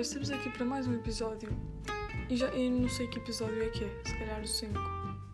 Estamos 0.00 0.30
aqui 0.30 0.48
para 0.50 0.64
mais 0.64 0.86
um 0.86 0.94
episódio. 0.94 1.48
E 2.30 2.36
já 2.36 2.54
e 2.54 2.70
não 2.70 2.88
sei 2.88 3.08
que 3.08 3.18
episódio 3.18 3.60
é 3.64 3.68
que 3.68 3.82
é. 3.82 4.00
Se 4.04 4.16
calhar 4.16 4.40
o 4.40 4.46
5 4.46 4.80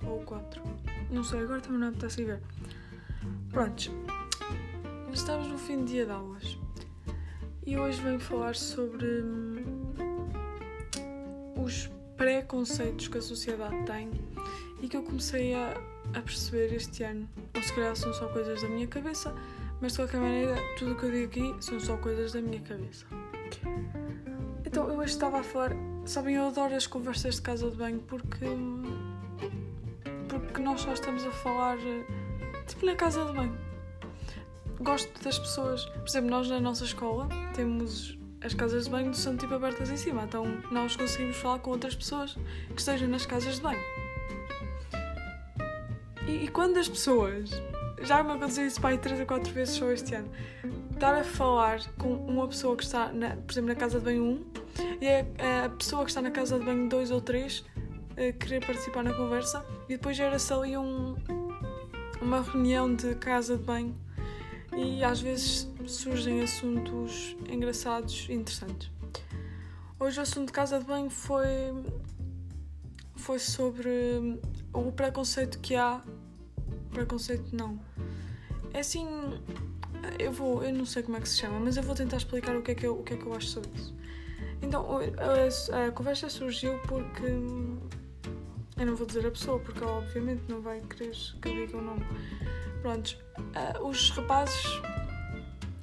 ou 0.07 0.23
o 0.23 0.25
4. 0.25 0.63
Não 1.11 1.23
sei, 1.23 1.41
agora 1.41 1.61
também 1.61 1.81
não 1.81 1.91
está 1.91 2.07
a 2.07 2.11
ver. 2.11 2.41
Prontos. 3.51 3.91
Estamos 5.13 5.49
no 5.49 5.59
fim 5.59 5.85
de 5.85 5.93
dia 5.93 6.07
de 6.07 6.13
aulas. 6.13 6.59
E 7.67 7.77
hoje 7.77 8.01
venho 8.01 8.19
falar 8.19 8.57
sobre 8.57 9.05
hum, 9.05 9.93
os 11.63 11.91
preconceitos 12.17 13.09
que 13.09 13.19
a 13.19 13.23
sociedade 13.23 13.85
tem 13.85 14.11
e 14.81 14.89
que 14.89 14.97
eu 14.97 15.03
comecei 15.03 15.53
a, 15.53 15.75
a 16.15 16.23
perceber 16.23 16.75
este 16.75 17.03
ano. 17.03 17.29
Ou 17.55 17.63
se 17.63 17.71
calhar 17.75 17.95
são 17.95 18.15
só 18.15 18.29
coisas 18.29 18.63
da 18.63 18.69
minha 18.69 18.87
cabeça, 18.87 19.35
mas 19.83 19.93
de 19.93 19.99
qualquer 19.99 20.21
maneira, 20.21 20.57
tudo 20.79 20.93
o 20.93 20.97
que 20.97 21.05
eu 21.05 21.11
digo 21.11 21.27
aqui 21.27 21.63
são 21.63 21.79
só 21.79 21.99
coisas 21.99 22.33
da 22.33 22.41
minha 22.41 22.63
cabeça. 22.63 23.05
Então, 24.75 24.89
eu 24.89 24.99
hoje 24.99 25.13
estava 25.13 25.39
a 25.39 25.43
falar. 25.45 25.71
Sabem, 26.05 26.35
eu 26.35 26.49
adoro 26.49 26.75
as 26.75 26.85
conversas 26.85 27.37
de 27.37 27.43
casa 27.43 27.71
de 27.71 27.77
banho 27.77 28.01
porque. 28.09 28.45
porque 30.29 30.61
nós 30.61 30.81
só 30.81 30.93
estamos 30.93 31.25
a 31.25 31.31
falar. 31.31 31.79
tipo 32.67 32.85
na 32.85 32.97
casa 32.97 33.25
de 33.25 33.33
banho. 33.35 33.57
Gosto 34.81 35.23
das 35.23 35.39
pessoas. 35.39 35.85
Por 35.85 36.09
exemplo, 36.09 36.29
nós 36.29 36.51
na 36.51 36.59
nossa 36.59 36.83
escola 36.83 37.29
temos. 37.55 38.19
As 38.43 38.53
casas 38.53 38.87
de 38.87 38.91
banho 38.91 39.15
são 39.15 39.37
tipo 39.37 39.55
abertas 39.55 39.91
em 39.91 39.97
cima, 39.97 40.25
então 40.25 40.45
nós 40.73 40.97
conseguimos 40.97 41.37
falar 41.37 41.61
com 41.61 41.71
outras 41.71 41.95
pessoas 41.95 42.37
que 42.75 42.81
estejam 42.81 43.07
nas 43.09 43.25
casas 43.25 43.55
de 43.55 43.61
banho. 43.61 43.81
E, 46.27 46.47
e 46.47 46.49
quando 46.49 46.79
as 46.79 46.89
pessoas 46.89 47.49
já 48.03 48.25
me 48.25 48.33
aconteceu 48.33 48.67
isso 48.67 48.81
pai 48.81 48.99
três 48.99 49.21
ou 49.21 49.25
quatro 49.27 49.53
vezes 49.53 49.77
só 49.77 49.89
este 49.93 50.17
ano. 50.17 50.29
Estar 50.91 51.15
a 51.15 51.23
falar 51.23 51.81
com 51.97 52.13
uma 52.13 52.49
pessoa 52.49 52.77
que 52.77 52.83
está, 52.83 53.13
na, 53.13 53.37
por 53.37 53.53
exemplo, 53.53 53.69
na 53.69 53.77
casa 53.77 54.01
de 54.01 54.05
banho 54.05 54.25
1 54.25 54.64
e 55.01 55.09
a, 55.09 55.65
a 55.65 55.69
pessoa 55.71 56.05
que 56.05 56.11
está 56.11 56.23
na 56.23 56.31
casa 56.31 56.59
de 56.59 56.65
banho 56.65 56.89
2 56.89 57.11
ou 57.11 57.21
3 57.21 57.65
querer 58.39 58.65
participar 58.65 59.03
na 59.03 59.13
conversa 59.13 59.65
e 59.89 59.97
depois 59.97 60.19
era-se 60.19 60.53
ali 60.53 60.77
um, 60.77 61.17
uma 62.23 62.43
reunião 62.43 62.95
de 62.95 63.15
casa 63.17 63.57
de 63.57 63.65
banho 63.65 63.95
e 64.77 65.03
às 65.03 65.21
vezes 65.21 65.69
surgem 65.87 66.41
assuntos 66.41 67.37
engraçados 67.49 68.27
e 68.29 68.35
interessantes. 68.35 68.91
Hoje 69.99 70.19
o 70.19 70.23
assunto 70.23 70.47
de 70.49 70.53
casa 70.53 70.79
de 70.79 70.85
banho 70.85 71.11
foi, 71.11 71.49
foi 73.17 73.39
sobre 73.39 74.39
o 74.73 74.93
preconceito 74.93 75.59
que 75.59 75.75
há. 75.75 76.01
Preconceito 76.93 77.55
não 77.55 77.81
é 78.75 78.81
assim, 78.81 79.07
eu 80.19 80.33
vou, 80.33 80.63
eu 80.65 80.75
não 80.75 80.85
sei 80.85 81.05
como 81.05 81.17
é 81.17 81.21
que 81.21 81.29
se 81.29 81.39
chama, 81.39 81.61
mas 81.61 81.77
eu 81.77 81.83
vou 81.85 81.95
tentar 81.95 82.17
explicar 82.17 82.57
o 82.57 82.61
que 82.61 82.73
é 82.73 82.75
que 82.75 82.85
eu, 82.85 82.99
o 82.99 83.05
que 83.05 83.15
é 83.15 83.17
que 83.17 83.25
eu 83.25 83.33
acho 83.33 83.47
sobre 83.47 83.71
isso. 83.77 83.95
Então, 84.65 84.99
a, 84.99 85.87
a 85.87 85.93
conversa 85.93 86.29
surgiu 86.31 86.79
porque 86.89 87.27
eu 88.77 88.87
não 88.87 88.97
vou 88.97 89.07
dizer 89.07 89.27
a 89.27 89.31
pessoa, 89.31 89.59
porque 89.61 89.85
ela 89.85 89.99
obviamente 89.99 90.43
não 90.49 90.63
vai 90.63 90.81
querer 90.81 91.13
que 91.43 91.49
eu 91.49 91.67
diga 91.67 91.77
o 91.77 91.83
nome. 91.83 92.05
Prontos, 92.81 93.13
uh, 93.39 93.87
os 93.87 94.11
rapazes, 94.11 94.81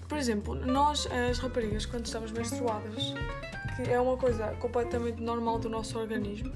por 0.10 0.18
exemplo, 0.18 0.56
nós, 0.56 1.08
as 1.30 1.38
raparigas, 1.38 1.86
quando 1.86 2.06
estamos 2.06 2.32
menstruadas, 2.32 3.14
que 3.76 3.90
é 3.90 4.00
uma 4.00 4.18
coisa 4.18 4.48
completamente 4.60 5.22
normal 5.22 5.60
do 5.60 5.70
nosso 5.70 5.98
organismo, 6.00 6.52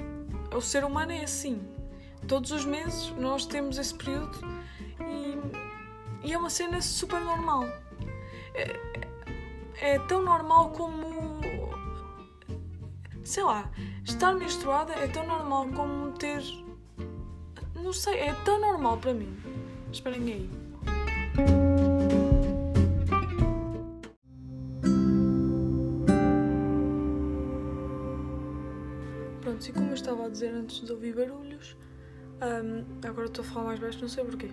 o 0.52 0.62
ser 0.62 0.84
humano 0.84 1.12
é 1.12 1.23
assim. 1.23 1.62
Todos 2.28 2.50
os 2.50 2.66
meses 2.66 3.12
nós 3.20 3.46
temos 3.46 3.78
esse 3.78 3.94
período 3.94 4.40
e 6.23 6.34
é 6.34 6.38
uma 6.38 6.50
cena 6.50 6.81
super 6.81 7.22
normal. 7.22 7.66
É, 8.56 8.80
é 9.80 10.00
tão 10.00 10.23
normal 10.23 10.72
como. 10.72 11.15
Sei 13.25 13.41
lá, 13.44 13.72
estar 14.03 14.36
menstruada 14.36 14.94
é 14.94 15.08
tão 15.08 15.25
normal 15.25 15.68
como 15.69 16.12
ter. 16.12 16.44
Não 17.74 17.91
sei, 17.91 18.19
é 18.19 18.34
tão 18.46 18.62
normal 18.62 18.97
para 19.00 19.16
mim. 19.16 19.36
Esperem 19.91 20.31
aí. 20.31 20.50
Pronto, 29.42 29.68
e 29.68 29.74
como 29.74 29.90
eu 29.90 29.94
estava 29.96 30.28
a 30.28 30.30
dizer 30.30 30.53
antes 30.53 30.86
de 30.86 30.92
ouvir 30.92 31.16
barulhos, 31.16 31.75
um, 32.36 33.07
agora 33.07 33.25
estou 33.25 33.44
a 33.44 33.47
falar 33.47 33.66
mais 33.66 33.80
baixo, 33.80 34.00
não 34.02 34.07
sei 34.07 34.24
porquê 34.24 34.52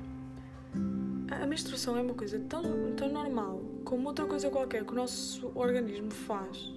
a 1.41 1.47
menstruação 1.47 1.97
é 1.97 2.03
uma 2.03 2.15
coisa 2.15 2.39
tão, 2.49 2.63
tão 2.97 3.09
normal 3.09 3.63
como 3.85 4.09
outra 4.09 4.27
coisa 4.27 4.51
qualquer 4.51 4.85
que 4.85 4.93
o 4.93 4.95
nosso 4.95 5.51
organismo 5.55 6.11
faz 6.11 6.73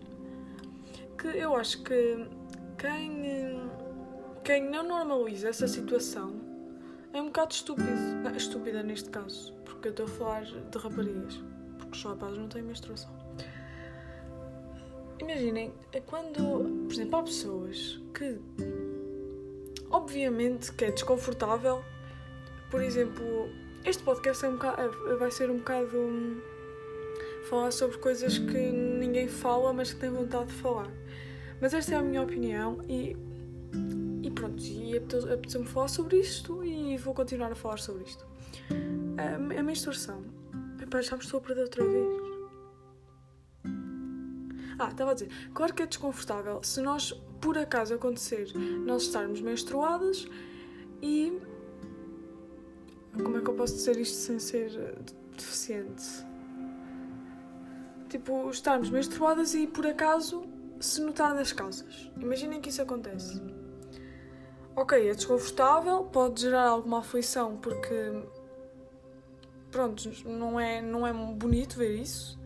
eu 1.29 1.55
acho 1.55 1.83
que 1.83 2.27
quem, 2.77 3.69
quem 4.43 4.69
não 4.69 4.87
normaliza 4.87 5.49
essa 5.49 5.67
situação 5.67 6.39
é 7.13 7.21
um 7.21 7.25
bocado 7.25 7.53
estúpido. 7.53 7.89
Não, 8.23 8.35
estúpida 8.35 8.83
neste 8.83 9.09
caso, 9.09 9.53
porque 9.65 9.87
eu 9.87 9.91
estou 9.91 10.05
a 10.05 10.09
falar 10.09 10.43
de 10.43 10.77
raparigas, 10.77 11.41
porque 11.77 11.97
os 11.97 12.03
rapazes 12.03 12.37
não 12.37 12.47
têm 12.47 12.61
menstruação. 12.61 13.13
Imaginem, 15.19 15.73
é 15.93 16.01
quando, 16.01 16.83
por 16.85 16.93
exemplo, 16.93 17.19
há 17.19 17.23
pessoas 17.23 18.01
que 18.13 18.39
obviamente 19.89 20.73
que 20.73 20.85
é 20.85 20.91
desconfortável, 20.91 21.83
por 22.69 22.81
exemplo, 22.81 23.49
este 23.85 24.03
podcast 24.03 24.45
é 24.45 24.49
um 24.49 24.53
bocado, 24.53 24.81
é, 24.81 25.15
vai 25.15 25.31
ser 25.31 25.49
um 25.49 25.57
bocado 25.57 25.97
um, 25.97 26.41
falar 27.49 27.71
sobre 27.71 27.97
coisas 27.97 28.37
que 28.37 28.57
ninguém 28.95 29.27
fala, 29.27 29.73
mas 29.73 29.93
que 29.93 29.99
tem 29.99 30.09
vontade 30.09 30.47
de 30.47 30.53
falar. 30.53 30.91
Mas 31.61 31.73
esta 31.73 31.95
é 31.95 31.97
a 31.97 32.01
minha 32.01 32.21
opinião 32.21 32.79
e, 32.87 33.15
e 34.23 34.31
pronto, 34.31 34.61
e 34.61 34.97
apeteceu-me 34.97 35.67
falar 35.67 35.87
sobre 35.87 36.19
isto 36.19 36.63
e 36.63 36.97
vou 36.97 37.13
continuar 37.13 37.51
a 37.51 37.55
falar 37.55 37.77
sobre 37.77 38.03
isto. 38.03 38.25
A, 39.17 39.59
a 39.59 39.63
menstruação. 39.63 40.23
Epá, 40.81 41.01
já 41.01 41.15
me 41.15 41.23
estou 41.23 41.39
a 41.39 41.41
perder 41.41 41.63
outra 41.63 41.83
vez. 41.83 42.25
Ah, 44.77 44.89
estava 44.89 45.11
a 45.11 45.13
dizer, 45.13 45.29
claro 45.53 45.73
que 45.73 45.83
é 45.83 45.87
desconfortável 45.87 46.61
se 46.61 46.81
nós, 46.81 47.13
por 47.39 47.57
acaso 47.57 47.93
acontecer, 47.93 48.51
nós 48.85 49.03
estarmos 49.03 49.39
menstruadas 49.39 50.27
e 51.01 51.39
como 53.13 53.37
é 53.37 53.41
que 53.41 53.49
eu 53.49 53.53
posso 53.53 53.75
dizer 53.75 53.97
isto 53.97 54.17
sem 54.17 54.37
ser 54.37 54.71
eh, 54.77 54.95
deficiente? 55.37 56.03
Tipo, 58.15 58.49
estarmos 58.49 58.89
menstruadas 58.89 59.53
e 59.55 59.67
por 59.67 59.85
acaso 59.85 60.45
se 60.79 61.01
notar 61.01 61.35
nas 61.35 61.51
calças. 61.51 62.09
Imaginem 62.17 62.61
que 62.61 62.69
isso 62.69 62.81
acontece. 62.81 63.41
Ok, 64.73 65.09
é 65.09 65.13
desconfortável, 65.13 66.05
pode 66.05 66.43
gerar 66.43 66.69
alguma 66.69 66.99
aflição 66.99 67.57
porque 67.57 67.93
pronto, 69.69 70.09
não 70.25 70.57
é, 70.57 70.81
não 70.81 71.05
é 71.05 71.11
bonito 71.11 71.77
ver 71.77 71.99
isso. 71.99 72.39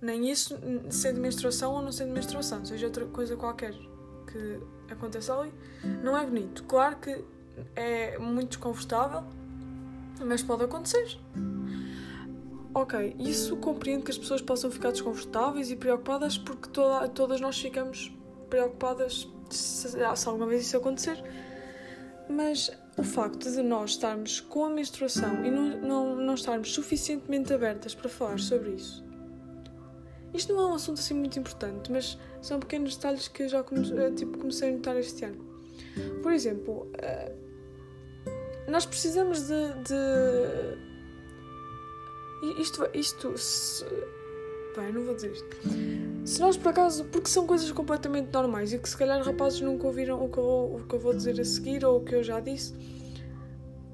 Nem 0.00 0.30
isso, 0.30 0.56
sendo 0.90 1.20
menstruação 1.20 1.72
ou 1.72 1.82
não 1.82 1.90
sendo 1.90 2.12
menstruação, 2.12 2.64
seja 2.64 2.86
outra 2.86 3.04
coisa 3.06 3.36
qualquer 3.36 3.74
que 4.30 4.60
aconteça 4.92 5.34
ali, 5.34 5.52
não 6.04 6.16
é 6.16 6.24
bonito. 6.24 6.62
Claro 6.68 6.98
que 6.98 7.24
é 7.74 8.16
muito 8.16 8.50
desconfortável, 8.50 9.24
mas 10.24 10.40
pode 10.40 10.62
acontecer. 10.62 11.18
Ok, 12.72 13.16
isso 13.18 13.56
compreendo 13.56 14.04
que 14.04 14.10
as 14.10 14.18
pessoas 14.18 14.40
possam 14.40 14.70
ficar 14.70 14.92
desconfortáveis 14.92 15.70
e 15.70 15.76
preocupadas 15.76 16.38
porque 16.38 16.68
toda, 16.70 17.08
todas 17.08 17.40
nós 17.40 17.58
ficamos 17.58 18.12
preocupadas 18.48 19.28
se, 19.50 19.88
se 19.90 20.28
alguma 20.28 20.46
vez 20.46 20.62
isso 20.62 20.76
acontecer. 20.76 21.22
Mas 22.28 22.70
o 22.96 23.02
facto 23.02 23.50
de 23.50 23.62
nós 23.62 23.90
estarmos 23.90 24.40
com 24.40 24.64
a 24.64 24.70
menstruação 24.70 25.44
e 25.44 25.50
não, 25.50 25.80
não, 25.80 26.16
não 26.16 26.34
estarmos 26.34 26.72
suficientemente 26.72 27.52
abertas 27.52 27.94
para 27.94 28.08
falar 28.08 28.38
sobre 28.38 28.70
isso. 28.70 29.04
Isto 30.32 30.52
não 30.52 30.62
é 30.62 30.66
um 30.66 30.74
assunto 30.74 31.00
assim 31.00 31.14
muito 31.14 31.38
importante, 31.38 31.90
mas 31.90 32.18
são 32.40 32.60
pequenos 32.60 32.94
detalhes 32.94 33.26
que 33.26 33.42
eu 33.42 33.48
já 33.48 33.64
comecei, 33.64 33.98
eh, 33.98 34.10
tipo, 34.12 34.38
comecei 34.38 34.70
a 34.70 34.72
notar 34.72 34.96
este 34.96 35.24
ano. 35.24 35.44
Por 36.22 36.32
exemplo, 36.32 36.86
uh, 36.86 38.70
nós 38.70 38.86
precisamos 38.86 39.48
de. 39.48 39.72
de... 39.82 40.89
Isto. 42.42 42.88
isto 42.94 43.36
se... 43.36 43.84
Bem, 44.76 44.92
não 44.92 45.04
vou 45.04 45.14
dizer 45.14 45.32
isto. 45.32 45.46
Se 46.24 46.40
nós 46.40 46.56
por 46.56 46.68
acaso. 46.68 47.04
Porque 47.06 47.28
são 47.28 47.46
coisas 47.46 47.70
completamente 47.72 48.32
normais 48.32 48.72
e 48.72 48.78
que 48.78 48.88
se 48.88 48.96
calhar 48.96 49.20
rapazes 49.22 49.60
nunca 49.60 49.86
ouviram 49.86 50.24
o 50.24 50.28
que 50.28 50.38
eu 50.38 50.80
o 50.80 50.86
que 50.88 50.94
eu 50.94 50.98
vou 50.98 51.12
dizer 51.12 51.40
a 51.40 51.44
seguir 51.44 51.84
ou 51.84 51.98
o 51.98 52.04
que 52.04 52.14
eu 52.14 52.22
já 52.22 52.40
disse. 52.40 52.74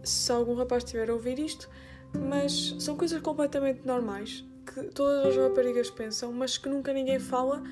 Se 0.02 0.31
algum 0.31 0.54
rapaz 0.54 0.84
estiver 0.84 1.10
a 1.10 1.14
ouvir 1.14 1.38
isto. 1.38 1.69
Mas 2.14 2.75
são 2.78 2.96
coisas 2.96 3.20
completamente 3.20 3.87
normais 3.87 4.44
que 4.66 4.82
todas 4.84 5.26
as 5.26 5.37
raparigas 5.37 5.90
pensam, 5.90 6.32
mas 6.32 6.58
que 6.58 6.69
nunca 6.69 6.93
ninguém 6.93 7.19
fala. 7.19 7.62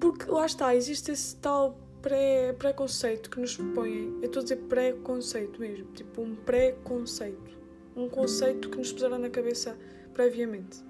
Porque 0.00 0.30
lá 0.30 0.44
está, 0.44 0.74
existe 0.74 1.10
esse 1.12 1.36
tal 1.36 1.78
pré, 2.02 2.52
preconceito 2.52 3.30
que 3.30 3.40
nos 3.40 3.56
põem. 3.56 4.16
Eu 4.20 4.26
estou 4.26 4.40
a 4.40 4.42
dizer 4.42 4.56
preconceito 4.56 5.60
mesmo, 5.60 5.86
tipo 5.92 6.22
um 6.22 6.34
preconceito. 6.34 7.56
Um 7.96 8.08
conceito 8.08 8.68
que 8.68 8.76
nos 8.76 8.92
puseram 8.92 9.18
na 9.18 9.30
cabeça 9.30 9.76
previamente. 10.16 10.82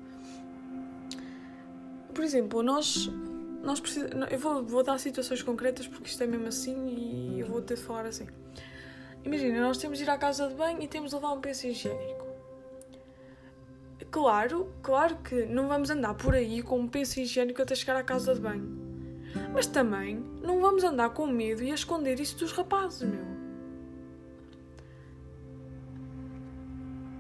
Por 2.14 2.23
exemplo, 2.23 2.62
nós, 2.62 3.11
nós 3.62 3.81
precisamos. 3.81 4.31
Eu 4.31 4.38
vou, 4.38 4.64
vou 4.64 4.82
dar 4.84 4.99
situações 4.99 5.43
concretas 5.43 5.88
porque 5.88 6.08
isto 6.08 6.23
é 6.23 6.26
mesmo 6.26 6.46
assim 6.46 6.87
e 6.87 7.40
eu 7.40 7.46
vou 7.46 7.61
ter 7.61 7.75
de 7.75 7.82
falar 7.82 8.06
assim. 8.06 8.26
Imagina, 9.25 9.61
nós 9.61 9.78
temos 9.78 9.99
de 9.99 10.05
ir 10.05 10.11
à 10.11 10.17
casa 10.17 10.46
de 10.49 10.55
banho 10.55 10.81
e 10.81 10.87
temos 10.87 11.11
de 11.11 11.17
levar 11.17 11.32
um 11.32 11.40
penso 11.40 11.67
higiênico. 11.67 12.25
Claro, 14.12 14.73
claro 14.81 15.17
que 15.17 15.44
não 15.46 15.67
vamos 15.67 15.90
andar 15.90 16.14
por 16.14 16.32
aí 16.32 16.62
com 16.62 16.78
um 16.78 16.88
penso 16.88 17.19
higiênico 17.19 17.61
até 17.61 17.75
chegar 17.75 17.96
à 17.96 18.05
casa 18.05 18.32
de 18.32 18.40
banho. 18.40 18.87
Mas 19.52 19.67
também 19.67 20.25
não 20.40 20.61
vamos 20.61 20.84
andar 20.84 21.11
com 21.11 21.26
medo 21.26 21.64
e 21.64 21.73
a 21.73 21.75
esconder 21.75 22.20
isso 22.20 22.38
dos 22.38 22.52
rapazes, 22.52 23.02
meu. 23.02 23.35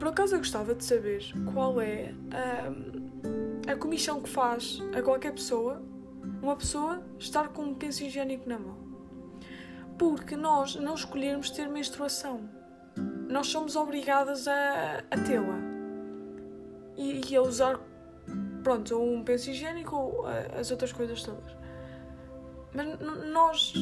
Por 0.06 0.10
acaso 0.10 0.36
eu 0.36 0.38
gostava 0.38 0.72
de 0.72 0.84
saber 0.84 1.20
qual 1.52 1.80
é 1.80 2.14
a, 2.30 3.72
a 3.72 3.76
comissão 3.76 4.22
que 4.22 4.28
faz 4.28 4.80
a 4.96 5.02
qualquer 5.02 5.32
pessoa, 5.32 5.82
uma 6.40 6.54
pessoa, 6.54 7.02
estar 7.18 7.48
com 7.48 7.64
um 7.64 7.74
penso 7.74 8.04
higiênico 8.04 8.48
na 8.48 8.56
mão. 8.56 8.78
Porque 9.98 10.36
nós 10.36 10.76
não 10.76 10.94
escolhermos 10.94 11.50
ter 11.50 11.68
menstruação. 11.68 12.48
Nós 13.28 13.48
somos 13.48 13.74
obrigadas 13.74 14.46
a, 14.46 15.02
a 15.10 15.18
tê-la. 15.26 15.58
E, 16.96 17.28
e, 17.28 17.34
a 17.34 17.42
usar, 17.42 17.80
pronto, 18.62 18.96
ou 18.96 19.12
um 19.12 19.24
penso 19.24 19.50
higiênico 19.50 19.96
ou 19.96 20.24
as 20.56 20.70
outras 20.70 20.92
coisas 20.92 21.20
todas. 21.20 21.52
Mas 22.72 22.96
nós, 23.32 23.74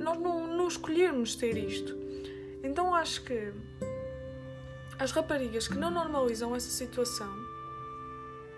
nós 0.00 0.18
não, 0.18 0.44
não 0.44 0.66
escolhermos 0.66 1.36
ter 1.36 1.56
isto. 1.56 1.96
Então 2.64 2.92
acho 2.92 3.22
que 3.22 3.54
as 5.02 5.10
raparigas 5.10 5.66
que 5.66 5.76
não 5.76 5.90
normalizam 5.90 6.54
essa 6.54 6.70
situação 6.70 7.28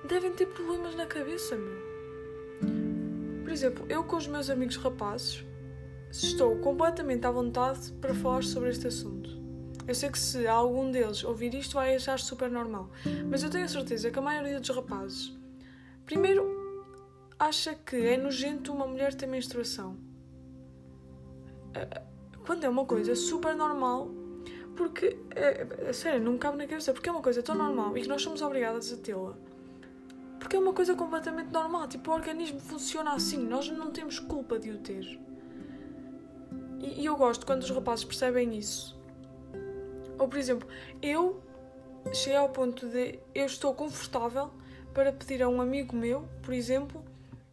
devem 0.06 0.30
ter 0.30 0.44
problemas 0.44 0.94
na 0.94 1.06
cabeça, 1.06 1.56
meu. 1.56 1.82
Por 3.42 3.50
exemplo, 3.50 3.86
eu 3.88 4.04
com 4.04 4.16
os 4.16 4.26
meus 4.26 4.50
amigos 4.50 4.76
rapazes 4.76 5.42
estou 6.10 6.58
completamente 6.58 7.26
à 7.26 7.30
vontade 7.30 7.90
para 7.92 8.14
falar 8.14 8.44
sobre 8.44 8.68
este 8.68 8.86
assunto. 8.86 9.30
Eu 9.88 9.94
sei 9.94 10.10
que 10.10 10.18
se 10.18 10.46
algum 10.46 10.90
deles 10.90 11.24
ouvir 11.24 11.54
isto 11.54 11.74
vai 11.74 11.96
achar 11.96 12.18
super 12.18 12.50
normal, 12.50 12.90
mas 13.30 13.42
eu 13.42 13.48
tenho 13.48 13.64
a 13.64 13.68
certeza 13.68 14.10
que 14.10 14.18
a 14.18 14.22
maioria 14.22 14.60
dos 14.60 14.68
rapazes, 14.68 15.34
primeiro, 16.04 16.44
acha 17.38 17.74
que 17.74 17.96
é 17.96 18.18
nojento 18.18 18.70
uma 18.70 18.86
mulher 18.86 19.14
ter 19.14 19.26
menstruação. 19.26 19.96
Eh, 21.72 22.02
quando 22.46 22.64
é 22.64 22.68
uma 22.68 22.84
coisa 22.84 23.16
super 23.16 23.56
normal 23.56 24.23
porque, 24.76 25.16
é, 25.34 25.66
é, 25.88 25.92
sério, 25.92 26.20
não 26.20 26.32
me 26.32 26.38
cabe 26.38 26.56
na 26.56 26.66
cabeça. 26.66 26.92
Porque 26.92 27.08
é 27.08 27.12
uma 27.12 27.22
coisa 27.22 27.42
tão 27.42 27.54
normal 27.54 27.96
e 27.96 28.02
que 28.02 28.08
nós 28.08 28.22
somos 28.22 28.42
obrigadas 28.42 28.92
a 28.92 28.96
tê-la. 28.96 29.34
Porque 30.38 30.56
é 30.56 30.58
uma 30.58 30.72
coisa 30.72 30.94
completamente 30.94 31.50
normal. 31.52 31.86
Tipo, 31.88 32.10
o 32.10 32.14
organismo 32.14 32.60
funciona 32.60 33.14
assim. 33.14 33.38
Nós 33.46 33.68
não 33.70 33.90
temos 33.90 34.18
culpa 34.18 34.58
de 34.58 34.70
o 34.70 34.78
ter. 34.78 35.20
E, 36.80 37.02
e 37.02 37.06
eu 37.06 37.16
gosto 37.16 37.46
quando 37.46 37.62
os 37.62 37.70
rapazes 37.70 38.04
percebem 38.04 38.56
isso. 38.56 38.98
Ou, 40.18 40.28
por 40.28 40.38
exemplo, 40.38 40.68
eu 41.00 41.42
cheguei 42.12 42.36
ao 42.36 42.48
ponto 42.48 42.86
de 42.86 43.18
eu 43.34 43.46
estou 43.46 43.74
confortável 43.74 44.50
para 44.92 45.12
pedir 45.12 45.42
a 45.42 45.48
um 45.48 45.60
amigo 45.60 45.96
meu, 45.96 46.28
por 46.42 46.54
exemplo, 46.54 47.04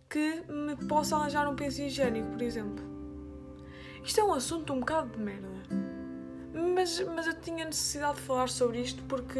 que 0.09 0.43
me 0.49 0.75
possa 0.87 1.15
arranjar 1.15 1.49
um 1.49 1.55
penso 1.55 1.81
higiênico, 1.81 2.29
por 2.31 2.41
exemplo. 2.41 2.83
Isto 4.03 4.19
é 4.19 4.23
um 4.23 4.33
assunto 4.33 4.73
um 4.73 4.79
bocado 4.79 5.09
de 5.11 5.19
merda. 5.19 5.60
Mas, 6.73 6.99
mas 7.15 7.27
eu 7.27 7.33
tinha 7.33 7.65
necessidade 7.65 8.15
de 8.15 8.21
falar 8.21 8.49
sobre 8.49 8.81
isto 8.81 9.03
porque 9.03 9.39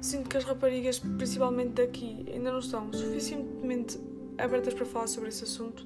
sinto 0.00 0.28
que 0.28 0.36
as 0.36 0.44
raparigas, 0.44 0.98
principalmente 0.98 1.70
daqui, 1.70 2.26
ainda 2.32 2.50
não 2.52 2.58
estão 2.58 2.92
suficientemente 2.92 3.98
abertas 4.38 4.74
para 4.74 4.84
falar 4.84 5.06
sobre 5.06 5.28
esse 5.28 5.44
assunto 5.44 5.84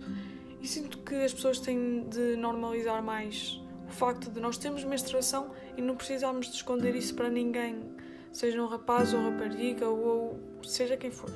e 0.60 0.66
sinto 0.66 0.98
que 0.98 1.14
as 1.14 1.32
pessoas 1.32 1.60
têm 1.60 2.08
de 2.08 2.36
normalizar 2.36 3.02
mais 3.02 3.60
o 3.88 3.92
facto 3.92 4.30
de 4.30 4.40
nós 4.40 4.58
termos 4.58 4.82
menstruação 4.84 5.50
e 5.76 5.82
não 5.82 5.94
precisarmos 5.94 6.46
de 6.46 6.56
esconder 6.56 6.94
isso 6.94 7.14
para 7.14 7.28
ninguém, 7.28 7.94
seja 8.32 8.60
um 8.60 8.66
rapaz 8.66 9.14
ou 9.14 9.20
rapariga 9.20 9.88
ou, 9.88 10.40
seja 10.62 10.96
quem 10.96 11.10
for. 11.10 11.30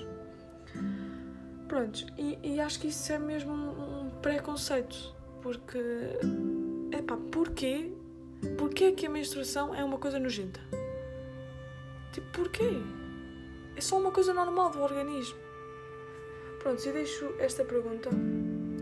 Pronto, 1.68 2.04
e, 2.18 2.38
e, 2.42 2.60
acho 2.60 2.80
que 2.80 2.88
isso 2.88 3.12
é 3.12 3.18
mesmo 3.18 3.52
um, 3.52 4.06
um 4.06 4.10
preconceito, 4.20 5.14
porque, 5.40 5.78
epá, 6.90 7.16
porquê 7.30 7.92
Porquê 8.56 8.92
que 8.92 9.06
a 9.06 9.10
menstruação 9.10 9.74
é 9.74 9.84
uma 9.84 9.98
coisa 9.98 10.18
nojenta? 10.18 10.60
Tipo, 12.12 12.26
porquê? 12.32 12.70
É 13.76 13.80
só 13.80 13.98
uma 13.98 14.10
coisa 14.10 14.34
normal 14.34 14.70
do 14.70 14.82
organismo. 14.82 15.38
Pronto, 16.58 16.84
eu 16.86 16.92
deixo 16.92 17.32
esta 17.38 17.64
pergunta, 17.64 18.10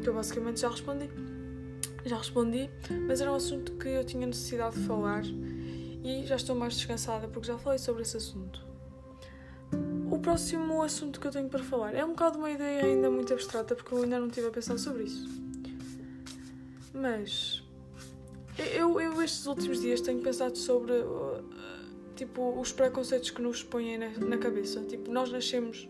que 0.02 0.08
eu 0.08 0.14
basicamente 0.14 0.60
já 0.60 0.69
respondi. 0.69 1.08
Já 2.05 2.16
respondi, 2.16 2.70
mas 3.06 3.20
era 3.20 3.31
um 3.31 3.34
assunto 3.34 3.72
que 3.72 3.88
eu 3.88 4.05
tinha 4.05 4.26
necessidade 4.26 4.76
de 4.76 4.87
falar 4.87 5.22
e 6.02 6.25
já 6.26 6.37
estou 6.37 6.56
mais 6.56 6.75
descansada 6.75 7.28
porque 7.28 7.49
já 7.49 7.58
falei 7.58 7.78
sobre 7.78 8.02
esse 8.02 8.16
assunto. 8.16 8.66
O 10.10 10.19
próximo 10.19 10.82
assunto 10.82 11.20
que 11.20 11.26
eu 11.26 11.31
tenho 11.31 11.49
para 11.49 11.62
falar 11.62 11.94
é 11.94 12.05
um 12.05 12.10
bocado 12.10 12.38
uma 12.38 12.50
ideia 12.50 12.84
ainda 12.84 13.10
muito 13.10 13.32
abstrata 13.32 13.75
porque 13.75 13.93
eu 13.93 14.02
ainda 14.02 14.19
não 14.19 14.28
estive 14.28 14.46
a 14.46 14.50
pensar 14.50 14.78
sobre 14.78 15.05
isso. 15.05 15.28
Mas 16.94 17.62
eu, 18.58 19.00
eu 19.00 19.22
estes 19.22 19.46
últimos 19.46 19.81
dias 19.81 20.00
tenho 20.00 20.20
pensado 20.20 20.56
sobre 20.56 20.93
uh, 20.93 21.44
tipo, 22.16 22.60
os 22.60 22.72
preconceitos 22.72 23.31
que 23.31 23.40
nos 23.40 23.62
põem 23.62 23.99
na, 23.99 24.10
na 24.10 24.38
cabeça. 24.38 24.82
Tipo, 24.82 25.10
nós 25.10 25.31
nascemos 25.31 25.88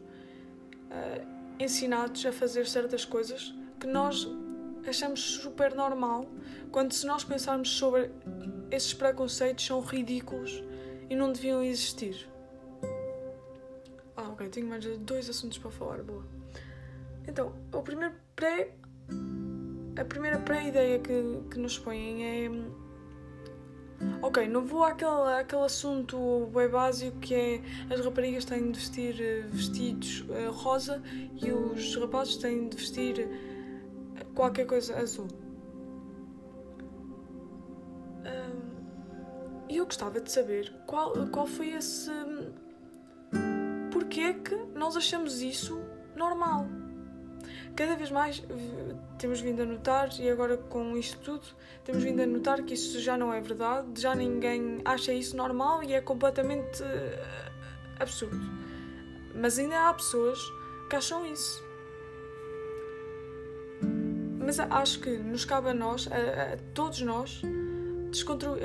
uh, 0.91 1.27
ensinados 1.59 2.25
a 2.27 2.33
fazer 2.33 2.67
certas 2.67 3.05
coisas 3.05 3.55
que 3.81 3.87
nós 3.87 4.29
achamos 4.87 5.21
super 5.21 5.75
normal, 5.75 6.27
quando 6.71 6.93
se 6.93 7.07
nós 7.07 7.25
pensarmos 7.25 7.71
sobre 7.71 8.11
esses 8.71 8.93
preconceitos 8.95 9.65
são 9.65 9.81
ridículos 9.81 10.63
e 11.09 11.17
não 11.17 11.33
deviam 11.33 11.63
existir. 11.63 12.29
Ah, 14.17 14.31
ok, 14.31 14.49
tenho 14.49 14.67
mais 14.67 14.85
dois 14.99 15.29
assuntos 15.29 15.59
para 15.59 15.71
falar, 15.71 16.03
boa. 16.03 16.25
Então, 17.27 17.55
o 17.73 17.83
primeiro 17.83 18.15
pré 18.35 18.73
a 19.99 20.05
primeira 20.05 20.39
pré-ideia 20.39 20.99
que, 20.99 21.43
que 21.51 21.59
nos 21.59 21.79
põem 21.79 22.25
é. 22.25 22.51
Ok, 24.23 24.47
não 24.47 24.65
vou 24.65 24.85
àquele, 24.85 25.41
àquele 25.41 25.63
assunto 25.63 26.49
bem 26.55 26.69
básico 26.69 27.19
que 27.19 27.35
é 27.35 27.63
as 27.93 27.99
raparigas 28.05 28.45
têm 28.45 28.71
de 28.71 28.79
vestir 28.79 29.21
eh, 29.21 29.41
vestidos 29.51 30.21
uh, 30.21 30.53
rosa 30.53 31.03
e 31.43 31.51
os 31.51 31.97
rapazes 31.97 32.37
têm 32.37 32.69
de 32.69 32.77
vestir 32.77 33.19
eh, 33.19 34.25
qualquer 34.37 34.67
coisa 34.67 34.97
azul. 34.97 35.27
E 39.69 39.77
eu 39.77 39.85
gostava 39.85 40.19
de 40.19 40.33
saber 40.33 40.73
qual, 40.87 41.13
qual 41.29 41.47
foi 41.47 41.71
esse. 41.71 42.11
Porquê 43.93 44.33
que 44.33 44.55
nós 44.75 44.97
achamos 44.97 45.43
isso 45.43 45.79
normal? 46.17 46.67
Cada 47.79 47.95
vez 47.95 48.11
mais 48.11 48.43
temos 49.19 49.41
vindo 49.41 49.63
a 49.63 49.65
notar, 49.65 50.09
e 50.19 50.29
agora 50.29 50.57
com 50.57 50.97
isto 50.97 51.17
tudo, 51.21 51.47
temos 51.85 52.03
vindo 52.03 52.21
a 52.21 52.27
notar 52.27 52.65
que 52.65 52.75
isso 52.75 52.99
já 52.99 53.17
não 53.17 53.33
é 53.33 53.41
verdade, 53.41 54.01
já 54.01 54.17
ninguém 54.17 54.81
acha 54.85 55.13
isso 55.13 55.37
normal 55.37 55.85
e 55.85 55.93
é 55.93 56.01
completamente 56.01 56.83
uh, 56.83 57.97
absurdo. 58.01 58.41
Mas 59.33 59.61
ainda 59.61 59.89
há 59.89 59.95
pessoas 59.95 60.41
que 60.91 60.97
acham 60.97 61.25
isso. 61.25 61.63
Mas 64.45 64.59
acho 64.59 64.99
que 64.99 65.17
nos 65.17 65.45
cabe 65.45 65.69
a 65.69 65.75
nós, 65.75 66.09
a, 66.11 66.55
a 66.55 66.57
todos 66.75 67.01
nós, 67.03 67.43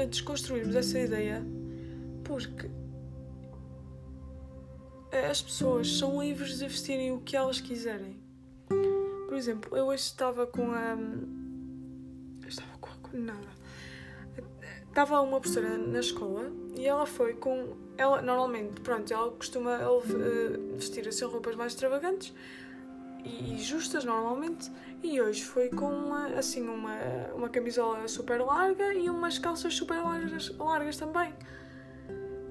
desconstruirmos 0.09 0.75
essa 0.75 0.97
ideia, 0.97 1.45
porque 2.23 2.67
as 5.29 5.39
pessoas 5.39 5.99
são 5.99 6.19
livres 6.19 6.57
de 6.57 6.67
vestirem 6.67 7.11
o 7.11 7.21
que 7.21 7.37
elas 7.37 7.61
quiserem. 7.61 8.22
Por 9.33 9.39
exemplo, 9.39 9.75
eu 9.75 9.87
hoje 9.87 10.03
estava 10.03 10.45
com 10.45 10.71
a. 10.73 10.95
Estava 12.47 12.77
com 12.77 12.91
a. 12.91 13.17
Nada. 13.17 13.49
Estava 14.87 15.21
uma 15.21 15.39
professora 15.39 15.75
na 15.75 16.01
escola 16.01 16.51
e 16.77 16.85
ela 16.85 17.07
foi 17.07 17.33
com. 17.33 17.75
Ela, 17.97 18.21
normalmente, 18.21 18.79
pronto, 18.81 19.11
ela 19.11 19.31
costuma 19.31 19.79
eh, 19.79 20.75
vestir 20.75 21.07
assim 21.07 21.25
roupas 21.25 21.55
mais 21.55 21.71
extravagantes 21.71 22.31
e 23.25 23.57
justas 23.57 24.05
normalmente 24.05 24.71
e 25.01 25.19
hoje 25.19 25.43
foi 25.43 25.69
com 25.69 25.89
uma, 25.89 26.27
assim 26.37 26.67
uma, 26.67 26.95
uma 27.33 27.49
camisola 27.49 28.07
super 28.07 28.39
larga 28.39 28.93
e 28.93 29.09
umas 29.09 29.39
calças 29.39 29.73
super 29.73 29.99
largas, 29.99 30.55
largas 30.59 30.97
também 30.97 31.33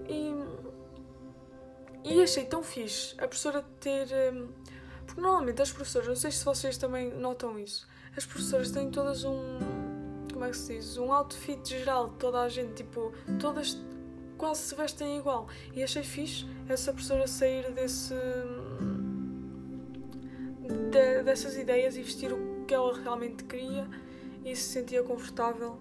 e, 0.09 0.35
e 2.13 2.21
achei 2.21 2.45
tão 2.45 2.65
fixe 2.65 3.15
a 3.19 3.29
professora 3.29 3.63
ter 3.79 4.11
eh, 4.11 4.33
porque 5.13 5.21
normalmente 5.21 5.61
as 5.61 5.71
professoras, 5.71 6.09
não 6.09 6.17
sei 6.17 6.31
se 6.31 6.43
vocês 6.43 6.79
também 6.79 7.13
notam 7.13 7.59
isso, 7.59 7.87
as 8.17 8.25
professoras 8.25 8.71
têm 8.71 8.91
todas 8.91 9.25
um. 9.25 9.59
Como 10.33 10.43
é 10.43 10.49
que 10.49 10.57
se 10.57 10.75
diz? 10.75 10.97
Um 10.97 11.13
outfit 11.13 11.69
geral 11.69 12.09
de 12.09 12.17
toda 12.17 12.41
a 12.41 12.49
gente, 12.49 12.73
tipo, 12.73 13.13
todas 13.39 13.79
quase 14.39 14.63
se 14.63 14.75
vestem 14.75 15.19
igual. 15.19 15.49
E 15.75 15.83
achei 15.83 16.03
fixe 16.03 16.47
essa 16.67 16.95
professora 16.95 17.27
sair 17.27 17.71
desse. 17.73 18.15
De, 20.91 21.23
dessas 21.23 21.59
ideias 21.59 21.95
e 21.95 22.03
vestir 22.03 22.33
o 22.33 22.65
que 22.67 22.73
ela 22.73 22.97
realmente 22.99 23.45
queria 23.45 23.87
e 24.43 24.57
se 24.57 24.73
sentia 24.73 25.03
confortável. 25.03 25.79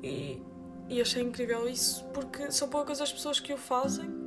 E, 0.00 0.40
e 0.88 1.00
achei 1.00 1.24
incrível 1.24 1.68
isso, 1.68 2.04
porque 2.14 2.52
são 2.52 2.68
poucas 2.68 3.00
as 3.00 3.12
pessoas 3.12 3.40
que 3.40 3.52
o 3.52 3.56
fazem. 3.58 4.23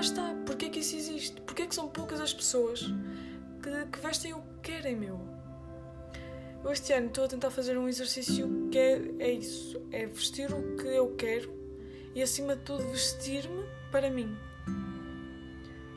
Lá 0.00 0.04
está, 0.04 0.34
porque 0.46 0.64
é 0.64 0.68
que 0.70 0.78
isso 0.78 0.96
existe? 0.96 1.38
Porque 1.42 1.60
é 1.60 1.66
que 1.66 1.74
são 1.74 1.86
poucas 1.86 2.22
as 2.22 2.32
pessoas 2.32 2.80
que, 3.62 3.86
que 3.92 3.98
vestem 3.98 4.32
o 4.32 4.40
que 4.40 4.72
querem, 4.72 4.96
meu? 4.96 5.20
Eu 6.64 6.72
este 6.72 6.94
ano 6.94 7.08
estou 7.08 7.24
a 7.24 7.28
tentar 7.28 7.50
fazer 7.50 7.76
um 7.76 7.86
exercício 7.86 8.70
que 8.72 8.78
é, 8.78 9.02
é 9.18 9.30
isso: 9.32 9.78
é 9.92 10.06
vestir 10.06 10.54
o 10.54 10.74
que 10.78 10.86
eu 10.86 11.14
quero 11.16 11.52
e, 12.14 12.22
acima 12.22 12.56
de 12.56 12.62
tudo, 12.62 12.82
vestir-me 12.88 13.66
para 13.92 14.08
mim. 14.08 14.34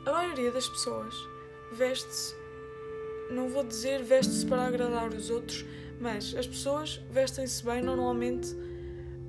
A 0.04 0.12
maioria 0.12 0.52
das 0.52 0.68
pessoas 0.68 1.14
veste-se, 1.72 2.34
não 3.30 3.48
vou 3.48 3.64
dizer 3.64 4.02
veste-se 4.02 4.44
para 4.44 4.66
agradar 4.66 5.14
os 5.14 5.30
outros, 5.30 5.64
mas 5.98 6.34
as 6.36 6.46
pessoas 6.46 7.00
vestem-se 7.10 7.64
bem 7.64 7.80
normalmente 7.80 8.54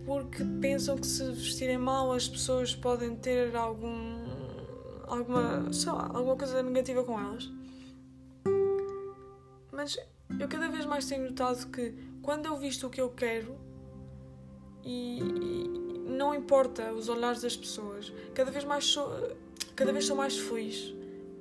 porque 0.06 0.44
pensam 0.60 0.98
que 0.98 1.08
se 1.08 1.24
vestirem 1.32 1.78
mal 1.78 2.12
as 2.12 2.28
pessoas 2.28 2.76
podem 2.76 3.16
ter 3.16 3.56
algum 3.56 4.15
alguma, 5.08 5.72
sei 5.72 5.92
lá, 5.92 6.10
alguma 6.14 6.36
coisa 6.36 6.62
negativa 6.64 7.04
com 7.04 7.20
elas. 7.20 7.52
Mas 9.72 9.98
eu 10.40 10.48
cada 10.48 10.70
vez 10.70 10.86
mais 10.86 11.06
tenho 11.08 11.30
notado 11.30 11.68
que 11.68 11.94
quando 12.22 12.46
eu 12.46 12.58
visto 12.58 12.88
o 12.88 12.90
que 12.90 13.00
eu 13.00 13.10
quero 13.10 13.56
e, 14.84 15.20
e 15.20 15.86
não 16.08 16.34
importa 16.34 16.94
os 16.94 17.10
olhares 17.10 17.42
das 17.42 17.56
pessoas, 17.56 18.12
cada 18.34 18.52
vez 18.52 18.64
mais 18.64 18.86
sou, 18.86 19.10
cada 19.76 19.92
vez 19.92 20.06
sou 20.06 20.16
mais 20.16 20.38
feliz 20.38 20.94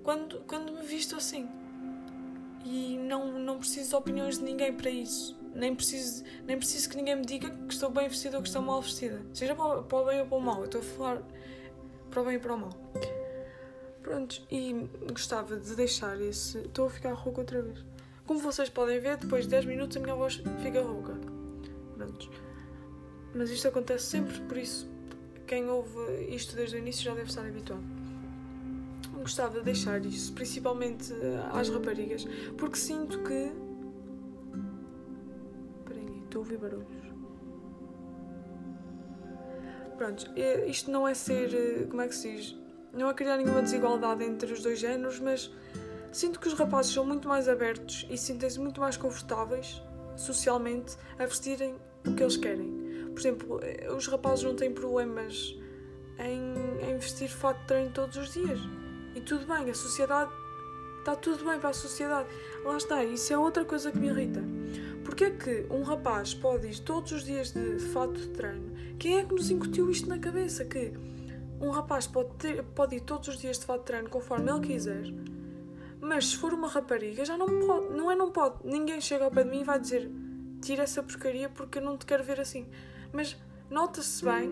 quando, 0.03 0.41
quando 0.47 0.73
me 0.73 0.83
visto 0.83 1.17
assim. 1.17 1.49
E 2.65 2.97
não, 2.97 3.39
não 3.39 3.59
preciso 3.59 3.91
de 3.91 3.97
opiniões 3.97 4.39
de 4.39 4.45
ninguém 4.45 4.73
para 4.73 4.91
isso. 4.91 5.37
Nem 5.55 5.75
preciso, 5.75 6.25
nem 6.47 6.57
preciso 6.57 6.89
que 6.89 6.97
ninguém 6.97 7.17
me 7.17 7.25
diga 7.25 7.51
que 7.51 7.73
estou 7.73 7.91
bem 7.91 8.09
vestida 8.09 8.37
ou 8.37 8.43
que 8.43 8.49
estou 8.49 8.63
mal 8.63 8.81
vestida. 8.81 9.23
Seja 9.33 9.55
para, 9.55 9.81
o 9.81 10.05
bem 10.05 10.21
ou 10.21 10.27
para 10.27 10.37
o 10.37 10.41
mal. 10.41 10.59
Eu 10.61 10.65
estou 10.65 10.81
a 10.81 10.85
falar 10.85 11.23
para 12.11 12.23
o 12.23 12.25
bem 12.25 12.37
e 12.37 12.39
para 12.39 12.55
o 12.55 12.59
mal. 12.59 12.71
Prontos, 14.05 14.47
e 14.51 14.87
gostava 15.11 15.57
de 15.57 15.75
deixar 15.75 16.21
esse. 16.21 16.59
Estou 16.59 16.87
a 16.87 16.91
ficar 16.91 17.15
rouca 17.15 17.41
outra 17.41 17.63
vez. 17.63 17.83
Como 18.27 18.39
vocês 18.39 18.69
podem 18.69 19.01
ver, 19.01 19.17
depois 19.17 19.45
de 19.45 19.51
10 19.51 19.65
minutos 19.65 19.97
a 19.97 20.01
minha 20.01 20.15
voz 20.15 20.41
fica 20.63 20.83
rouca. 20.83 21.15
Prontos. 21.97 22.31
Mas 23.35 23.51
isto 23.51 23.67
acontece 23.67 24.05
sempre, 24.05 24.39
por 24.43 24.57
isso 24.59 24.89
quem 25.47 25.69
ouve 25.69 26.25
isto 26.29 26.55
desde 26.55 26.77
o 26.77 26.79
início 26.79 27.03
já 27.03 27.15
deve 27.15 27.29
estar 27.29 27.47
habituado. 27.47 27.83
Gostava 29.15 29.59
de 29.59 29.65
deixar 29.65 30.05
isso, 30.05 30.33
principalmente 30.35 31.13
às 31.53 31.71
raparigas, 31.71 32.27
porque 32.59 32.77
sinto 32.77 33.23
que. 33.23 33.53
Espera 35.79 35.99
aí, 35.99 36.23
estou 36.25 36.41
a 36.41 36.45
ouvir 36.45 36.59
barulhos. 36.59 37.05
Pronto, 39.97 40.31
isto 40.67 40.91
não 40.91 41.09
é 41.09 41.15
ser. 41.15 41.89
Como 41.89 42.03
é 42.03 42.09
que 42.09 42.15
se 42.15 42.37
diz? 42.37 42.64
Não 42.95 43.09
é 43.09 43.15
criar 43.15 43.37
nenhuma 43.37 43.61
desigualdade 43.61 44.25
entre 44.25 44.53
os 44.53 44.63
dois 44.63 44.79
géneros, 44.79 45.19
mas 45.19 45.51
sinto 46.13 46.39
que 46.39 46.47
os 46.47 46.55
rapazes 46.55 46.93
são 46.93 47.05
muito 47.05 47.29
mais 47.29 47.49
abertos 47.49 48.07
e 48.09 48.17
sentem-se 48.17 48.61
muito 48.61 48.81
mais 48.81 48.97
confortáveis 48.97 49.83
socialmente 50.17 50.97
a 51.19 51.27
vestirem 51.27 51.75
o 52.07 52.15
que 52.15 52.23
eles 52.23 52.37
querem. 52.37 52.85
Por 53.13 53.21
exemplo, 53.21 53.61
os 53.97 54.07
rapazes 54.07 54.45
não 54.45 54.55
têm 54.55 54.73
problemas 54.73 55.57
em, 56.19 56.89
em 56.89 56.99
vestir 56.99 57.29
fato 57.29 57.61
de 57.61 57.67
treino 57.67 57.91
todos 57.91 58.17
os 58.17 58.33
dias. 58.33 58.59
E 59.15 59.21
tudo 59.21 59.47
bem, 59.47 59.71
a 59.71 59.75
sociedade. 59.75 60.31
Está 60.99 61.15
tudo 61.15 61.45
bem 61.45 61.59
para 61.59 61.71
a 61.71 61.75
sociedade. 61.75 62.29
Lá 62.65 62.77
está, 62.77 63.05
isso 63.05 63.33
é 63.33 63.39
outra 63.39 63.65
coisa 63.65 63.93
que 63.93 63.99
me 63.99 64.09
irrita. 64.09 64.43
Porque 65.05 65.25
é 65.25 65.31
que 65.31 65.67
um 65.71 65.83
rapaz 65.83 66.33
pode 66.33 66.67
ir 66.67 66.79
todos 66.81 67.13
os 67.13 67.25
dias 67.25 67.53
de 67.53 67.79
fato 67.93 68.15
de 68.15 68.29
treino? 68.29 68.73
Quem 68.99 69.19
é 69.19 69.25
que 69.25 69.35
nos 69.35 69.51
incutiu 69.51 69.91
isto 69.91 70.09
na 70.09 70.19
cabeça? 70.19 70.65
Que 70.65 70.95
um 71.61 71.71
rapaz 71.71 72.07
pode, 72.07 72.31
ter, 72.35 72.63
pode 72.63 72.97
ir 72.97 73.01
todos 73.01 73.29
os 73.29 73.39
dias 73.39 73.59
de 73.59 73.65
fato 73.65 73.81
de 73.81 73.87
treino 73.87 74.09
conforme 74.09 74.51
ele 74.51 74.61
quiser, 74.61 75.05
mas 76.01 76.29
se 76.29 76.37
for 76.37 76.53
uma 76.53 76.69
rapariga 76.69 77.25
já 77.25 77.37
não 77.37 77.47
pode. 77.47 77.95
Não 77.95 78.11
é 78.11 78.15
não 78.15 78.31
pode. 78.31 78.57
Ninguém 78.65 79.01
chega 79.01 79.25
ao 79.25 79.31
pé 79.31 79.43
de 79.43 79.51
mim 79.51 79.61
e 79.61 79.65
vai 79.65 79.81
dizer 79.81 80.11
tira 80.61 80.83
essa 80.83 81.03
porcaria 81.03 81.49
porque 81.49 81.79
eu 81.79 81.83
não 81.83 81.97
te 81.97 82.05
quero 82.05 82.23
ver 82.23 82.41
assim. 82.41 82.67
Mas 83.13 83.37
nota-se 83.71 84.25
bem 84.25 84.51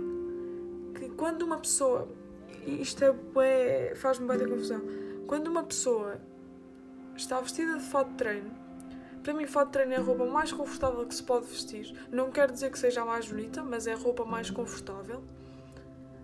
que 0.94 1.10
quando 1.10 1.42
uma 1.42 1.58
pessoa. 1.58 2.08
Isto 2.66 3.04
é, 3.40 3.94
faz-me 3.96 4.26
bem 4.28 4.38
da 4.38 4.48
confusão. 4.48 4.80
Quando 5.26 5.48
uma 5.48 5.64
pessoa 5.64 6.20
está 7.16 7.40
vestida 7.40 7.76
de 7.76 7.84
fato 7.84 8.10
de 8.10 8.16
treino, 8.16 8.50
para 9.22 9.34
mim, 9.34 9.46
fato 9.46 9.66
de 9.66 9.72
treino 9.72 9.92
é 9.92 9.96
a 9.96 10.00
roupa 10.00 10.24
mais 10.24 10.52
confortável 10.52 11.04
que 11.06 11.14
se 11.14 11.22
pode 11.22 11.46
vestir. 11.46 11.92
Não 12.10 12.30
quer 12.30 12.50
dizer 12.50 12.70
que 12.70 12.78
seja 12.78 13.02
a 13.02 13.04
mais 13.04 13.28
bonita, 13.28 13.62
mas 13.62 13.86
é 13.86 13.92
a 13.92 13.96
roupa 13.96 14.24
mais 14.24 14.50
confortável 14.50 15.22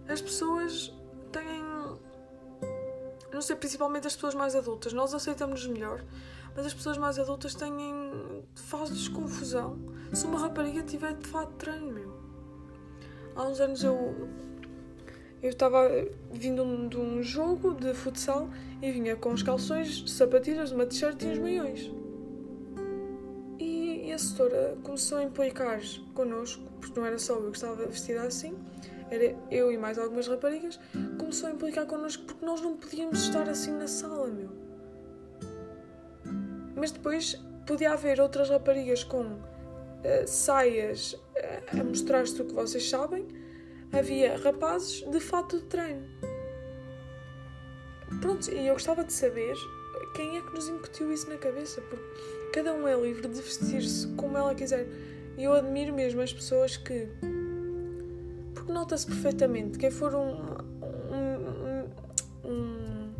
as 0.08 0.20
pessoas 0.20 0.92
têm. 1.30 1.98
Não 3.32 3.42
sei, 3.42 3.56
principalmente 3.56 4.06
as 4.06 4.14
pessoas 4.14 4.34
mais 4.34 4.56
adultas. 4.56 4.92
Nós 4.92 5.12
aceitamos 5.12 5.66
melhor, 5.66 6.02
mas 6.56 6.66
as 6.66 6.74
pessoas 6.74 6.96
mais 6.96 7.18
adultas 7.18 7.54
têm. 7.54 8.44
faz-lhes 8.54 9.08
confusão 9.08 9.78
se 10.12 10.26
uma 10.26 10.38
rapariga 10.38 10.82
tiver 10.82 11.14
de 11.14 11.26
fato 11.26 11.52
treino, 11.54 11.92
meu. 11.92 12.18
Há 13.36 13.44
uns 13.44 13.60
anos 13.60 13.84
eu. 13.84 14.28
Eu 15.40 15.50
estava 15.50 15.88
vindo 16.32 16.88
de 16.88 16.96
um 16.96 17.22
jogo 17.22 17.72
de 17.72 17.94
futsal 17.94 18.48
e 18.82 18.90
vinha 18.90 19.14
com 19.14 19.32
os 19.32 19.42
calções, 19.42 20.10
sapatilhas, 20.10 20.72
uma 20.72 20.84
t-shirt 20.84 21.22
e 21.22 21.26
uns 21.26 21.38
meiões. 21.38 21.92
E, 23.60 24.12
a 24.12 24.18
setora 24.18 24.76
começou 24.82 25.18
a 25.18 25.22
implicar 25.22 25.80
connosco, 26.12 26.64
porque 26.80 26.98
não 26.98 27.06
era 27.06 27.18
só 27.20 27.34
eu 27.34 27.52
que 27.52 27.56
estava 27.56 27.86
vestida 27.86 28.22
assim, 28.22 28.56
era 29.10 29.36
eu 29.50 29.72
e 29.72 29.78
mais 29.78 29.98
algumas 29.98 30.26
raparigas, 30.28 30.78
começou 31.18 31.48
a 31.48 31.52
implicar 31.52 31.86
connosco 31.86 32.24
porque 32.24 32.44
nós 32.44 32.60
não 32.60 32.76
podíamos 32.76 33.22
estar 33.22 33.48
assim 33.48 33.72
na 33.72 33.86
sala, 33.86 34.28
meu. 34.28 34.50
Mas 36.76 36.90
depois 36.90 37.34
podia 37.66 37.92
haver 37.92 38.20
outras 38.20 38.50
raparigas 38.50 39.02
com 39.04 39.22
uh, 39.22 40.26
saias 40.26 41.14
uh, 41.14 41.80
a 41.80 41.84
mostrar-se 41.84 42.40
o 42.40 42.44
que 42.44 42.52
vocês 42.52 42.88
sabem, 42.88 43.26
havia 43.92 44.36
rapazes 44.38 45.02
de 45.10 45.20
fato 45.20 45.58
de 45.58 45.64
treino. 45.64 46.06
Pronto, 48.20 48.50
e 48.50 48.66
eu 48.66 48.74
gostava 48.74 49.04
de 49.04 49.12
saber 49.12 49.54
quem 50.14 50.38
é 50.38 50.40
que 50.40 50.54
nos 50.54 50.68
incutiu 50.68 51.12
isso 51.12 51.28
na 51.28 51.36
cabeça, 51.36 51.80
porque 51.82 52.50
cada 52.52 52.72
um 52.72 52.88
é 52.88 52.98
livre 52.98 53.28
de 53.28 53.40
vestir-se 53.40 54.08
como 54.14 54.36
ela 54.36 54.54
quiser. 54.54 54.86
E 55.36 55.44
eu 55.44 55.52
admiro 55.52 55.94
mesmo 55.94 56.20
as 56.20 56.32
pessoas 56.32 56.76
que 56.76 57.08
porque 58.68 58.72
nota-se 58.72 59.06
perfeitamente. 59.06 59.78
Quem 59.78 59.90
for 59.90 60.14
um, 60.14 60.34
um, 61.10 62.48
um, 62.48 63.14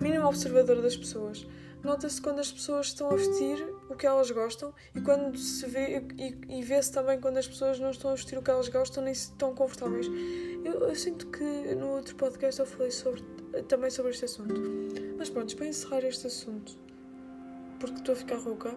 mínimo 0.00 0.26
observador 0.26 0.80
das 0.80 0.96
pessoas, 0.96 1.46
nota-se 1.82 2.20
quando 2.20 2.38
as 2.38 2.50
pessoas 2.50 2.86
estão 2.86 3.10
a 3.10 3.16
vestir 3.16 3.62
o 3.90 3.94
que 3.94 4.06
elas 4.06 4.30
gostam 4.30 4.72
e 4.94 5.02
quando 5.02 5.36
se 5.36 5.66
vê 5.66 6.02
e, 6.18 6.58
e 6.58 6.62
vê-se 6.62 6.90
também 6.90 7.20
quando 7.20 7.36
as 7.36 7.46
pessoas 7.46 7.78
não 7.78 7.90
estão 7.90 8.12
a 8.12 8.14
vestir 8.14 8.38
o 8.38 8.42
que 8.42 8.50
elas 8.50 8.68
gostam 8.68 9.04
nem 9.04 9.12
estão 9.12 9.54
confortáveis. 9.54 10.06
Eu, 10.64 10.88
eu, 10.88 10.94
sinto 10.94 11.26
que 11.26 11.44
no 11.74 11.96
outro 11.96 12.16
podcast 12.16 12.58
eu 12.58 12.66
falei 12.66 12.90
sobre, 12.90 13.22
também 13.68 13.90
sobre 13.90 14.12
este 14.12 14.24
assunto. 14.24 14.54
Mas 15.18 15.28
pronto, 15.28 15.54
para 15.54 15.66
encerrar 15.66 16.04
este 16.04 16.26
assunto, 16.26 16.78
porque 17.78 17.98
estou 17.98 18.14
a 18.14 18.16
ficar 18.16 18.36
rouca. 18.36 18.70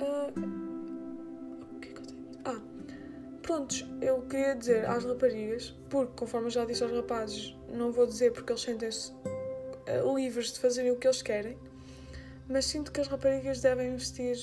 Uh, 0.00 0.67
Prontos, 3.48 3.82
eu 4.02 4.20
queria 4.28 4.54
dizer 4.54 4.84
às 4.84 5.06
raparigas, 5.06 5.74
porque 5.88 6.12
conforme 6.14 6.50
já 6.50 6.66
disse 6.66 6.82
aos 6.82 6.92
rapazes, 6.92 7.56
não 7.72 7.90
vou 7.90 8.06
dizer 8.06 8.30
porque 8.30 8.52
eles 8.52 8.60
sentem-se 8.60 9.10
uh, 9.10 10.14
livres 10.14 10.52
de 10.52 10.60
fazerem 10.60 10.90
o 10.90 10.96
que 10.96 11.06
eles 11.06 11.22
querem, 11.22 11.56
mas 12.46 12.66
sinto 12.66 12.92
que 12.92 13.00
as 13.00 13.08
raparigas 13.08 13.62
devem 13.62 13.96
vestir. 13.96 14.36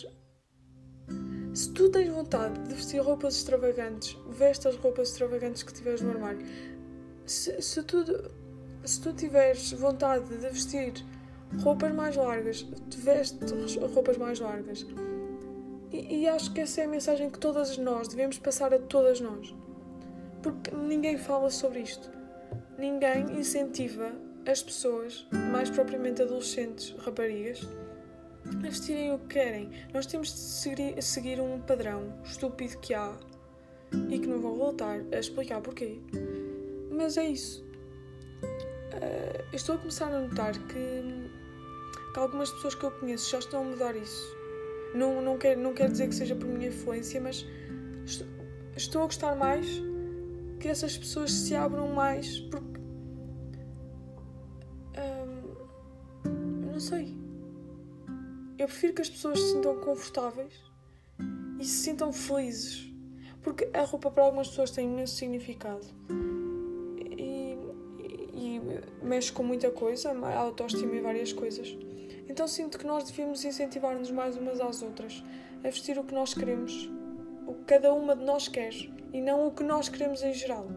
Se 1.53 1.71
tu 1.71 1.87
tens 1.91 2.09
vontade 2.09 2.59
de 2.61 2.73
vestir 2.73 2.99
roupas 2.99 3.35
extravagantes, 3.35 4.17
veste 4.27 4.67
as 4.67 4.75
roupas 4.75 5.09
extravagantes 5.09 5.61
que 5.61 5.71
tiveres 5.71 6.01
no 6.01 6.09
armário. 6.09 6.43
Se, 7.27 7.61
se, 7.61 7.83
tu, 7.83 8.03
se 8.83 9.01
tu 9.01 9.13
tiveres 9.13 9.71
vontade 9.73 10.35
de 10.35 10.49
vestir 10.49 10.93
roupas 11.61 11.93
mais 11.93 12.15
largas, 12.15 12.65
veste 12.97 13.37
roupas 13.93 14.17
mais 14.17 14.39
largas. 14.39 14.83
E, 15.95 16.23
e 16.23 16.27
acho 16.27 16.51
que 16.51 16.59
essa 16.59 16.81
é 16.81 16.83
a 16.83 16.87
mensagem 16.87 17.29
que 17.29 17.39
todas 17.39 17.77
nós 17.77 18.09
devemos 18.09 18.37
passar 18.37 18.73
a 18.73 18.79
todas 18.79 19.21
nós. 19.21 19.55
Porque 20.43 20.75
ninguém 20.75 21.17
fala 21.17 21.49
sobre 21.49 21.79
isto. 21.79 22.11
Ninguém 22.77 23.39
incentiva 23.39 24.11
as 24.45 24.61
pessoas, 24.61 25.25
mais 25.51 25.69
propriamente 25.69 26.21
adolescentes, 26.21 26.93
raparigas, 26.99 27.67
a 28.45 28.67
vestirem 28.67 29.13
o 29.13 29.19
que 29.19 29.27
querem. 29.27 29.71
Nós 29.93 30.05
temos 30.05 30.27
de 30.27 31.01
seguir, 31.01 31.39
um 31.39 31.61
padrão 31.61 32.13
estúpido 32.23 32.77
que 32.79 32.93
há 32.93 33.13
e 34.09 34.19
que 34.19 34.27
não 34.27 34.41
vou 34.41 34.55
voltar 34.57 34.99
a 35.13 35.17
explicar 35.17 35.61
porquê. 35.61 35.99
Mas 36.91 37.17
é 37.17 37.25
isso. 37.25 37.63
Uh, 38.43 39.55
estou 39.55 39.75
a 39.75 39.77
começar 39.77 40.11
a 40.13 40.19
notar 40.19 40.53
que 40.67 41.25
que 42.13 42.19
algumas 42.19 42.49
pessoas 42.49 42.75
que 42.75 42.83
eu 42.85 42.91
conheço 42.91 43.29
já 43.29 43.39
estão 43.39 43.59
a 43.59 43.63
mudar 43.65 43.93
isso. 43.93 44.34
Não, 44.95 45.21
não, 45.21 45.37
quer, 45.37 45.57
não 45.57 45.73
quer 45.73 45.91
dizer 45.91 46.07
que 46.07 46.15
seja 46.15 46.35
por 46.35 46.47
minha 46.47 46.69
influência, 46.69 47.19
mas 47.19 47.45
estou, 48.05 48.27
estou 48.75 49.01
a 49.01 49.05
gostar 49.05 49.35
mais 49.35 49.67
que 50.59 50.69
essas 50.69 50.97
pessoas 50.97 51.31
se 51.31 51.53
abram 51.53 51.89
mais 51.89 52.39
porque. 52.39 52.79
Hum, 54.97 56.71
não 56.71 56.79
sei. 56.79 57.15
Eu 58.57 58.67
prefiro 58.67 58.93
que 58.93 59.01
as 59.01 59.09
pessoas 59.09 59.39
se 59.39 59.51
sintam 59.51 59.77
confortáveis 59.81 60.53
e 61.59 61.65
se 61.65 61.83
sintam 61.83 62.13
felizes. 62.13 62.91
Porque 63.41 63.69
a 63.73 63.83
roupa 63.83 64.09
para 64.09 64.23
algumas 64.23 64.47
pessoas 64.47 64.71
tem 64.71 64.89
imenso 64.89 65.15
significado. 65.15 65.85
E, 67.11 67.57
e, 68.33 68.55
e 68.55 68.61
mexe 69.05 69.31
com 69.31 69.43
muita 69.43 69.69
coisa, 69.69 70.11
a 70.11 70.37
autoestima 70.39 70.95
e 70.95 71.01
várias 71.01 71.31
coisas. 71.31 71.77
Então 72.35 72.49
sinto 72.49 72.77
que 72.77 72.85
nós 72.85 73.05
devíamos 73.05 73.45
incentivar-nos 73.45 74.11
mais 74.11 74.35
umas 74.35 74.59
às 74.59 74.81
outras 74.81 75.23
a 75.59 75.69
vestir 75.69 75.97
o 75.97 76.03
que 76.03 76.13
nós 76.13 76.33
queremos, 76.33 76.91
o 77.47 77.53
que 77.53 77.63
cada 77.63 77.93
uma 77.93 78.13
de 78.13 78.25
nós 78.25 78.49
quer 78.49 78.73
e 79.13 79.21
não 79.21 79.47
o 79.47 79.51
que 79.51 79.63
nós 79.63 79.87
queremos 79.87 80.21
em 80.21 80.33
geral. 80.33 80.67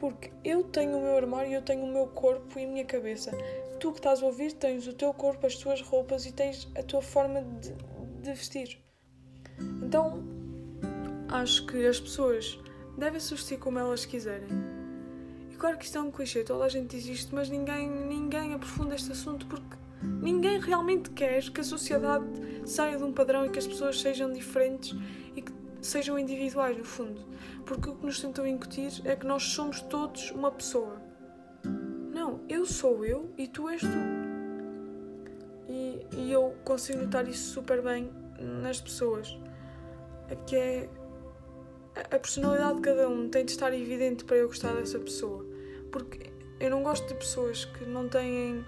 Porque 0.00 0.32
eu 0.42 0.64
tenho 0.64 0.98
o 0.98 1.00
meu 1.00 1.16
armário, 1.16 1.52
eu 1.52 1.62
tenho 1.62 1.84
o 1.84 1.86
meu 1.86 2.08
corpo 2.08 2.58
e 2.58 2.64
a 2.64 2.66
minha 2.66 2.84
cabeça. 2.84 3.30
Tu 3.78 3.92
que 3.92 4.00
estás 4.00 4.20
a 4.20 4.26
ouvir 4.26 4.52
tens 4.54 4.84
o 4.88 4.92
teu 4.92 5.14
corpo, 5.14 5.46
as 5.46 5.54
tuas 5.54 5.80
roupas 5.80 6.26
e 6.26 6.32
tens 6.32 6.68
a 6.76 6.82
tua 6.82 7.02
forma 7.02 7.42
de, 7.60 7.72
de 8.22 8.32
vestir. 8.32 8.80
Então, 9.80 10.24
acho 11.28 11.64
que 11.66 11.86
as 11.86 12.00
pessoas 12.00 12.58
devem 12.98 13.20
se 13.20 13.32
vestir 13.32 13.60
como 13.60 13.78
elas 13.78 14.04
quiserem. 14.04 14.48
E 15.52 15.54
claro 15.54 15.78
que 15.78 15.84
isto 15.84 15.98
é 15.98 16.00
um 16.00 16.10
clichê, 16.10 16.42
toda 16.42 16.64
a 16.64 16.68
gente 16.68 16.96
diz 16.96 17.06
isto, 17.06 17.32
mas 17.32 17.48
ninguém, 17.48 17.88
ninguém 17.88 18.54
aprofunda 18.54 18.96
este 18.96 19.12
assunto 19.12 19.46
porque 19.46 19.81
ninguém 20.22 20.60
realmente 20.60 21.10
quer 21.10 21.42
que 21.50 21.60
a 21.60 21.64
sociedade 21.64 22.24
saia 22.64 22.96
de 22.96 23.02
um 23.02 23.12
padrão 23.12 23.44
e 23.44 23.50
que 23.50 23.58
as 23.58 23.66
pessoas 23.66 24.00
sejam 24.00 24.32
diferentes 24.32 24.96
e 25.36 25.42
que 25.42 25.52
sejam 25.82 26.18
individuais, 26.18 26.78
no 26.78 26.84
fundo. 26.84 27.20
Porque 27.66 27.90
o 27.90 27.96
que 27.96 28.06
nos 28.06 28.20
tentam 28.20 28.46
incutir 28.46 28.92
é 29.04 29.16
que 29.16 29.26
nós 29.26 29.42
somos 29.42 29.80
todos 29.82 30.30
uma 30.30 30.50
pessoa. 30.50 31.02
Não, 32.14 32.40
eu 32.48 32.64
sou 32.64 33.04
eu 33.04 33.32
e 33.36 33.48
tu 33.48 33.68
és 33.68 33.80
tu. 33.80 33.88
E, 35.68 36.06
e 36.16 36.32
eu 36.32 36.54
consigo 36.64 37.02
notar 37.02 37.26
isso 37.28 37.52
super 37.52 37.82
bem 37.82 38.10
nas 38.38 38.80
pessoas. 38.80 39.36
Que 40.46 40.56
é 40.56 40.88
a 41.94 42.18
personalidade 42.18 42.76
de 42.76 42.82
cada 42.82 43.08
um 43.08 43.28
tem 43.28 43.44
de 43.44 43.52
estar 43.52 43.72
evidente 43.74 44.24
para 44.24 44.36
eu 44.36 44.46
gostar 44.46 44.74
dessa 44.74 44.98
pessoa. 44.98 45.44
Porque 45.90 46.32
eu 46.58 46.70
não 46.70 46.82
gosto 46.82 47.06
de 47.06 47.14
pessoas 47.14 47.64
que 47.64 47.84
não 47.84 48.08
têm, 48.08 48.64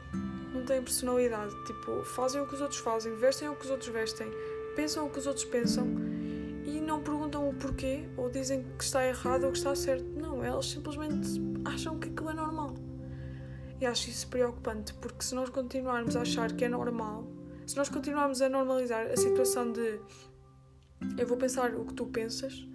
não 0.54 0.64
têm 0.64 0.82
personalidade. 0.82 1.54
Tipo, 1.64 2.02
fazem 2.04 2.40
o 2.40 2.46
que 2.46 2.54
os 2.54 2.60
outros 2.60 2.80
fazem, 2.80 3.14
vestem 3.16 3.48
o 3.48 3.56
que 3.56 3.64
os 3.64 3.70
outros 3.70 3.88
vestem, 3.90 4.30
pensam 4.76 5.06
o 5.06 5.10
que 5.10 5.18
os 5.18 5.26
outros 5.26 5.44
pensam 5.44 5.86
e 6.64 6.80
não 6.80 7.02
perguntam 7.02 7.48
o 7.48 7.54
porquê 7.54 8.08
ou 8.16 8.30
dizem 8.30 8.64
que 8.78 8.84
está 8.84 9.06
errado 9.06 9.44
ou 9.44 9.52
que 9.52 9.58
está 9.58 9.74
certo. 9.74 10.04
Não, 10.04 10.42
elas 10.42 10.66
simplesmente 10.66 11.40
acham 11.64 11.98
que 11.98 12.08
aquilo 12.08 12.30
é 12.30 12.34
normal. 12.34 12.74
E 13.80 13.86
acho 13.86 14.08
isso 14.08 14.28
preocupante 14.28 14.94
porque 14.94 15.22
se 15.22 15.34
nós 15.34 15.50
continuarmos 15.50 16.16
a 16.16 16.22
achar 16.22 16.52
que 16.52 16.64
é 16.64 16.68
normal, 16.68 17.26
se 17.66 17.76
nós 17.76 17.88
continuarmos 17.88 18.40
a 18.40 18.48
normalizar 18.48 19.06
a 19.06 19.16
situação 19.16 19.72
de 19.72 20.00
eu 21.18 21.26
vou 21.26 21.36
pensar 21.36 21.74
o 21.74 21.84
que 21.84 21.94
tu 21.94 22.06
pensas, 22.06 22.66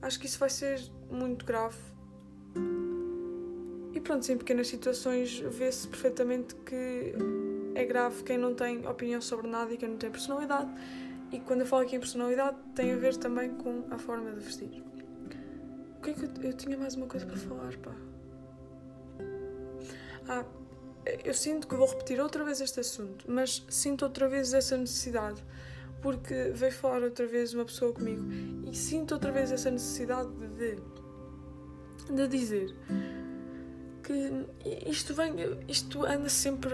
acho 0.00 0.18
que 0.18 0.26
isso 0.26 0.38
vai 0.38 0.50
ser 0.50 0.80
muito 1.10 1.44
grave. 1.44 1.76
Pronto, 4.08 4.26
em 4.32 4.38
pequenas 4.38 4.68
situações 4.68 5.38
vê-se 5.38 5.86
perfeitamente 5.86 6.54
que 6.64 7.12
é 7.74 7.84
grave 7.84 8.22
quem 8.22 8.38
não 8.38 8.54
tem 8.54 8.86
opinião 8.86 9.20
sobre 9.20 9.46
nada 9.46 9.70
e 9.70 9.76
quem 9.76 9.86
não 9.86 9.98
tem 9.98 10.10
personalidade. 10.10 10.70
E 11.30 11.38
quando 11.40 11.60
eu 11.60 11.66
falo 11.66 11.82
aqui 11.82 11.94
em 11.94 12.00
personalidade, 12.00 12.56
tem 12.74 12.90
a 12.94 12.96
ver 12.96 13.16
também 13.16 13.50
com 13.50 13.84
a 13.90 13.98
forma 13.98 14.30
de 14.30 14.40
vestir. 14.40 14.82
O 15.98 16.00
que 16.00 16.08
é 16.08 16.12
que 16.14 16.24
eu, 16.24 16.30
eu 16.42 16.52
tinha 16.54 16.78
mais 16.78 16.94
uma 16.94 17.06
coisa 17.06 17.26
para 17.26 17.36
falar, 17.36 17.76
pá? 17.76 17.94
Ah, 20.26 20.46
eu 21.22 21.34
sinto 21.34 21.68
que 21.68 21.74
vou 21.74 21.86
repetir 21.86 22.18
outra 22.18 22.42
vez 22.42 22.62
este 22.62 22.80
assunto, 22.80 23.26
mas 23.28 23.62
sinto 23.68 24.06
outra 24.06 24.26
vez 24.26 24.54
essa 24.54 24.74
necessidade 24.74 25.44
porque 26.00 26.50
veio 26.54 26.72
falar 26.72 27.02
outra 27.02 27.26
vez 27.26 27.52
uma 27.52 27.66
pessoa 27.66 27.92
comigo 27.92 28.24
e 28.66 28.74
sinto 28.74 29.12
outra 29.12 29.30
vez 29.30 29.52
essa 29.52 29.70
necessidade 29.70 30.30
de, 30.56 30.78
de 32.10 32.26
dizer 32.26 32.74
que 34.08 34.88
isto 34.88 35.12
vem, 35.12 35.34
isto 35.68 36.06
anda 36.06 36.30
sempre 36.30 36.72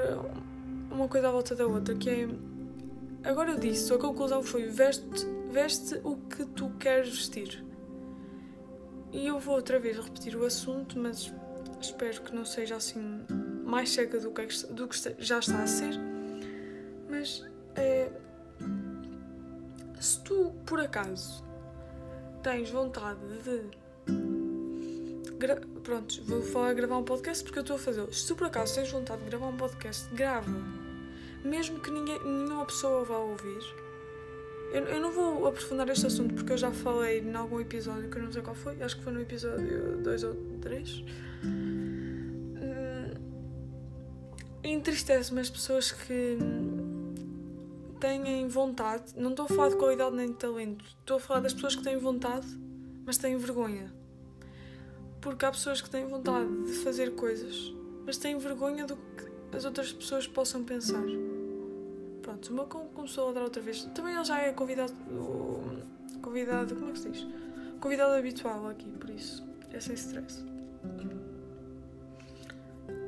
uma 0.88 1.09
coisa 1.09 1.29
à 1.29 1.33
volta 1.33 1.57
da 1.57 1.66
outra, 1.66 1.92
que 1.97 2.09
é 2.09 2.29
agora 3.29 3.51
eu 3.51 3.59
disse, 3.59 3.92
a 3.92 3.99
conclusão 3.99 4.40
foi 4.40 4.66
veste, 4.66 5.27
veste 5.51 6.01
o 6.05 6.16
que 6.16 6.44
tu 6.47 6.70
queres 6.79 7.09
vestir. 7.09 7.64
E 9.12 9.27
eu 9.27 9.40
vou 9.40 9.57
outra 9.57 9.81
vez 9.81 9.97
repetir 9.97 10.37
o 10.37 10.44
assunto, 10.44 10.97
mas 10.97 11.33
espero 11.81 12.23
que 12.23 12.35
não 12.35 12.44
seja 12.44 12.77
assim 12.77 13.25
mais 13.64 13.90
cega 13.90 14.20
do 14.20 14.31
que, 14.31 14.47
do 14.73 14.87
que 14.87 14.97
já 15.18 15.40
está 15.40 15.61
a 15.61 15.66
ser. 15.66 15.94
Mas 17.09 17.44
é, 17.75 18.12
se 20.01 20.20
tu, 20.20 20.53
por 20.64 20.81
acaso, 20.81 21.44
tens 22.42 22.70
vontade 22.70 23.20
de. 23.42 24.43
Gra... 25.44 25.61
Pronto, 25.83 26.22
vou 26.24 26.40
falar 26.40 26.72
gravar 26.72 26.96
um 26.96 27.04
podcast 27.04 27.44
porque 27.44 27.59
eu 27.59 27.62
estou 27.62 27.76
a 27.76 27.78
fazer. 27.78 28.11
Se 28.14 28.26
tu 28.26 28.35
por 28.35 28.46
acaso 28.46 28.74
tens 28.76 28.90
vontade 28.90 29.22
de 29.22 29.28
gravar 29.28 29.48
um 29.48 29.57
podcast, 29.59 30.09
grava. 30.14 30.50
Mesmo 31.44 31.80
que 31.80 31.90
ninguém, 31.90 32.18
nenhuma 32.24 32.64
pessoa 32.64 33.04
vá 33.04 33.18
ouvir. 33.18 33.62
Eu, 34.72 34.85
eu 34.85 35.00
não 35.02 35.12
vou 35.12 35.46
aprofundar 35.46 35.87
este 35.90 36.07
assunto 36.07 36.35
porque 36.35 36.54
eu 36.54 36.57
já 36.57 36.70
falei 36.70 37.20
em 37.20 37.35
algum 37.35 37.61
episódio 37.61 38.09
que 38.09 38.16
eu 38.16 38.22
não 38.22 38.33
sei 38.33 38.40
qual 38.40 38.57
foi. 38.57 38.83
Acho 38.83 38.96
que 38.96 39.02
foi 39.04 39.12
no 39.12 39.20
episódio 39.20 39.98
2 39.98 40.24
ou 40.24 40.35
3. 40.62 41.04
Hum, 41.44 41.85
Entristece-me 44.62 45.40
as 45.40 45.50
pessoas 45.50 45.92
que 45.92 46.38
têm 48.00 48.48
vontade, 48.48 49.12
não 49.14 49.30
estou 49.30 49.44
a 49.44 49.48
falar 49.48 49.68
de 49.68 49.76
qualidade 49.76 50.16
nem 50.16 50.28
de 50.28 50.35
talento, 50.35 50.83
estou 51.00 51.18
a 51.18 51.20
falar 51.20 51.40
das 51.40 51.52
pessoas 51.52 51.76
que 51.76 51.83
têm 51.83 51.98
vontade, 51.98 52.46
mas 53.04 53.18
têm 53.18 53.37
vergonha. 53.37 53.92
Porque 55.25 55.47
há 55.47 55.51
pessoas 55.51 55.81
que 55.81 55.89
têm 55.89 56.07
vontade 56.07 56.47
de 56.67 56.75
fazer 56.75 57.15
coisas, 57.15 57.75
mas 58.05 58.19
têm 58.19 58.37
vergonha 58.37 58.85
do 58.85 58.95
que 58.95 59.57
as 59.57 59.65
outras 59.65 59.91
pessoas 59.91 60.27
possam 60.27 60.63
pensar. 60.63 61.03
Pronto, 62.21 62.51
o 62.51 62.53
meu 62.53 62.67
começou 62.67 63.31
a 63.31 63.33
dar 63.33 63.41
outra 63.41 63.63
vez. 63.63 63.85
Também 63.95 64.15
ele 64.15 64.23
já 64.23 64.43
é 64.43 64.53
convidado. 64.53 64.93
Convidado. 66.21 66.75
Como 66.75 66.91
é 66.91 66.93
que 66.93 66.99
se 66.99 67.11
diz? 67.11 67.27
Convidado 67.81 68.13
habitual 68.13 68.69
aqui, 68.69 68.91
por 68.93 69.09
isso. 69.09 69.43
É 69.73 69.81
sem 69.81 69.95
stress. 69.95 70.45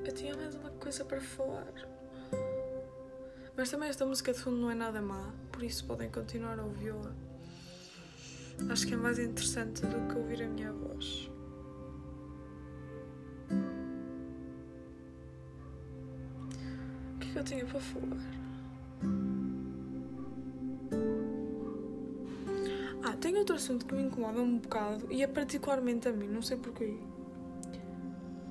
Eu 0.02 0.14
tinha 0.14 0.34
mais 0.34 0.54
uma 0.54 0.70
coisa 0.70 1.04
para 1.04 1.20
falar. 1.20 1.74
Mas 3.54 3.70
também 3.70 3.90
esta 3.90 4.06
música 4.06 4.32
de 4.32 4.38
fundo 4.38 4.56
não 4.56 4.70
é 4.70 4.74
nada 4.74 5.02
má, 5.02 5.34
por 5.52 5.62
isso 5.62 5.84
podem 5.84 6.10
continuar 6.10 6.58
a 6.58 6.64
ouvi-la. 6.64 7.12
Acho 8.70 8.86
que 8.86 8.94
é 8.94 8.96
mais 8.96 9.18
interessante 9.18 9.82
do 9.82 10.08
que 10.08 10.18
ouvir 10.18 10.42
a 10.42 10.48
minha 10.48 10.72
voz. 10.72 11.35
Que 17.36 17.40
eu 17.40 17.44
tinha 17.44 17.66
para 17.66 17.80
falar? 17.80 18.16
Ah, 23.04 23.16
tem 23.20 23.36
outro 23.36 23.56
assunto 23.56 23.84
que 23.84 23.94
me 23.94 24.04
incomoda 24.04 24.40
um 24.40 24.58
bocado 24.58 25.06
e 25.12 25.22
é 25.22 25.26
particularmente 25.26 26.08
a 26.08 26.12
mim, 26.12 26.28
não 26.28 26.40
sei 26.40 26.56
porquê. 26.56 26.96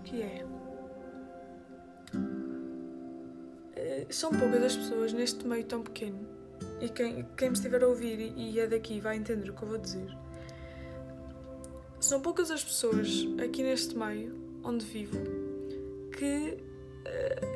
Que 0.04 0.22
é. 0.22 0.46
são 4.10 4.30
poucas 4.32 4.64
as 4.64 4.76
pessoas 4.76 5.12
neste 5.14 5.48
meio 5.48 5.66
tão 5.66 5.82
pequeno. 5.82 6.20
E 6.80 6.88
quem, 6.88 7.26
quem 7.36 7.50
me 7.50 7.56
estiver 7.56 7.84
a 7.84 7.88
ouvir 7.88 8.34
e 8.38 8.60
é 8.60 8.68
daqui 8.68 9.00
vai 9.00 9.18
entender 9.18 9.50
o 9.50 9.54
que 9.54 9.64
eu 9.64 9.68
vou 9.68 9.78
dizer. 9.80 10.16
São 12.00 12.22
poucas 12.22 12.52
as 12.52 12.64
pessoas 12.64 13.26
aqui 13.44 13.64
neste 13.64 13.98
meio 13.98 14.36
onde 14.64 14.86
vivo 14.86 15.18
que 16.16 16.60
uh, 16.60 17.55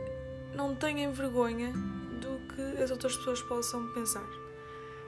não 0.59 0.75
têm 0.75 1.09
vergonha 1.09 1.71
do 2.19 2.53
que 2.53 2.83
as 2.83 2.91
outras 2.91 3.15
pessoas 3.15 3.41
possam 3.43 3.87
pensar. 3.93 4.27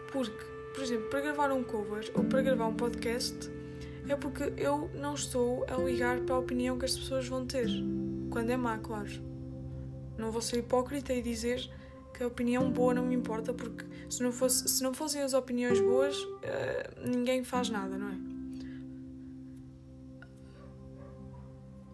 Porque, 0.09 0.45
por 0.73 0.81
exemplo, 0.81 1.09
para 1.09 1.19
gravar 1.19 1.51
um 1.51 1.61
cover 1.61 2.09
ou 2.15 2.23
para 2.23 2.41
gravar 2.41 2.67
um 2.67 2.73
podcast 2.73 3.51
é 4.07 4.15
porque 4.15 4.53
eu 4.55 4.89
não 4.93 5.13
estou 5.13 5.65
a 5.67 5.75
ligar 5.75 6.21
para 6.21 6.35
a 6.35 6.39
opinião 6.39 6.79
que 6.79 6.85
as 6.85 6.97
pessoas 6.97 7.27
vão 7.27 7.45
ter. 7.45 7.67
Quando 8.29 8.49
é 8.49 8.55
má, 8.55 8.77
claro. 8.77 9.11
Não 10.17 10.31
vou 10.31 10.41
ser 10.41 10.59
hipócrita 10.59 11.13
e 11.13 11.21
dizer 11.21 11.69
que 12.13 12.23
a 12.23 12.27
opinião 12.27 12.71
boa 12.71 12.93
não 12.93 13.05
me 13.05 13.15
importa, 13.15 13.53
porque 13.53 13.85
se 14.09 14.23
não, 14.23 14.31
fosse, 14.31 14.69
se 14.69 14.81
não 14.81 14.93
fossem 14.93 15.21
as 15.21 15.33
opiniões 15.33 15.81
boas, 15.81 16.15
uh, 16.17 17.09
ninguém 17.09 17.43
faz 17.43 17.69
nada, 17.69 17.97
não 17.97 18.07
é? 18.07 18.17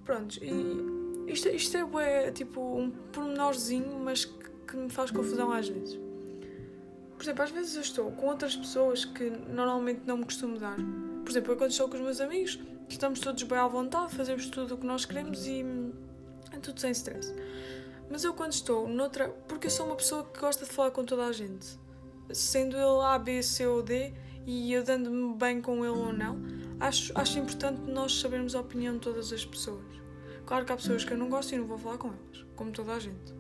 Prontos, 0.06 0.38
e 0.42 0.97
isto, 1.28 1.50
isto 1.50 1.78
é, 2.00 2.28
é 2.28 2.32
tipo 2.32 2.60
um 2.62 2.90
pormenorzinho, 2.90 4.00
mas 4.00 4.26
que, 4.26 4.50
que 4.68 4.78
me 4.78 4.90
faz 4.90 5.12
confusão 5.12 5.52
às 5.52 5.68
vezes. 5.68 6.00
Por 7.16 7.24
exemplo, 7.24 7.44
às 7.44 7.52
vezes 7.52 7.76
eu 7.76 7.82
estou 7.82 8.12
com 8.12 8.28
outras 8.28 8.56
pessoas 8.56 9.04
que 9.04 9.30
normalmente 9.30 10.02
não 10.06 10.18
me 10.18 10.26
costumo 10.26 10.58
dar. 10.58 10.78
Por 11.24 11.30
exemplo, 11.32 11.54
eu 11.54 11.58
quando 11.58 11.72
estou 11.72 11.90
com 11.90 11.96
os 11.96 12.02
meus 12.02 12.22
amigos, 12.22 12.60
estamos 12.88 13.20
todos 13.20 13.42
bem 13.44 13.58
à 13.58 13.68
vontade, 13.68 14.16
fazemos 14.16 14.48
tudo 14.50 14.76
o 14.76 14.78
que 14.78 14.86
nós 14.86 15.04
queremos 15.06 15.46
e 15.46 15.66
é 16.52 16.60
tudo 16.60 16.80
sem 16.80 16.92
stress. 16.92 17.34
Mas 18.10 18.24
eu 18.24 18.34
quando 18.34 18.54
estou 18.54 18.88
noutra. 18.88 19.30
Porque 19.48 19.68
eu 19.68 19.72
sou 19.72 19.86
uma 19.86 19.96
pessoa 19.96 20.24
que 20.24 20.40
gosta 20.40 20.64
de 20.64 20.72
falar 20.72 20.92
com 20.92 21.04
toda 21.04 21.26
a 21.26 21.32
gente. 21.32 21.78
Sendo 22.32 22.78
ele 22.78 23.04
A, 23.04 23.18
B, 23.18 23.42
C 23.44 23.66
ou 23.66 23.82
D 23.82 24.14
e 24.46 24.72
eu 24.72 24.84
dando-me 24.84 25.36
bem 25.36 25.62
com 25.62 25.84
ele 25.84 25.98
ou 25.98 26.14
não, 26.14 26.38
acho, 26.80 27.12
acho 27.16 27.38
importante 27.38 27.82
nós 27.82 28.18
sabermos 28.18 28.56
a 28.56 28.62
opinião 28.62 28.94
de 28.94 29.02
todas 29.02 29.34
as 29.34 29.46
pessoas. 29.46 29.84
Claro 30.48 30.64
que 30.64 30.72
há 30.72 30.78
pessoas 30.78 31.04
que 31.04 31.12
eu 31.12 31.18
não 31.18 31.30
gosto 31.30 31.54
e 31.54 31.58
não 31.58 31.68
vou 31.68 31.78
falar 31.78 31.98
com 31.98 32.08
elas, 32.08 32.46
como 32.56 32.72
toda 32.72 32.94
a 32.94 33.00
gente. 33.00 33.36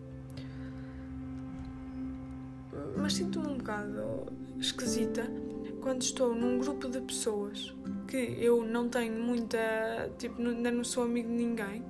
Mas 2.98 3.14
sinto-me 3.14 3.48
um 3.48 3.58
bocado 3.58 4.28
esquisita 4.60 5.26
quando 5.82 6.02
estou 6.02 6.36
num 6.36 6.60
grupo 6.60 6.90
de 6.90 7.00
pessoas 7.00 7.74
que 8.10 8.18
eu 8.18 8.66
não 8.66 8.90
tenho 8.90 9.24
muita. 9.24 9.58
Tipo, 10.18 10.42
ainda 10.42 10.70
não 10.70 10.84
sou 10.84 11.06
amigo 11.06 11.30
de 11.30 11.34
ninguém, 11.34 11.82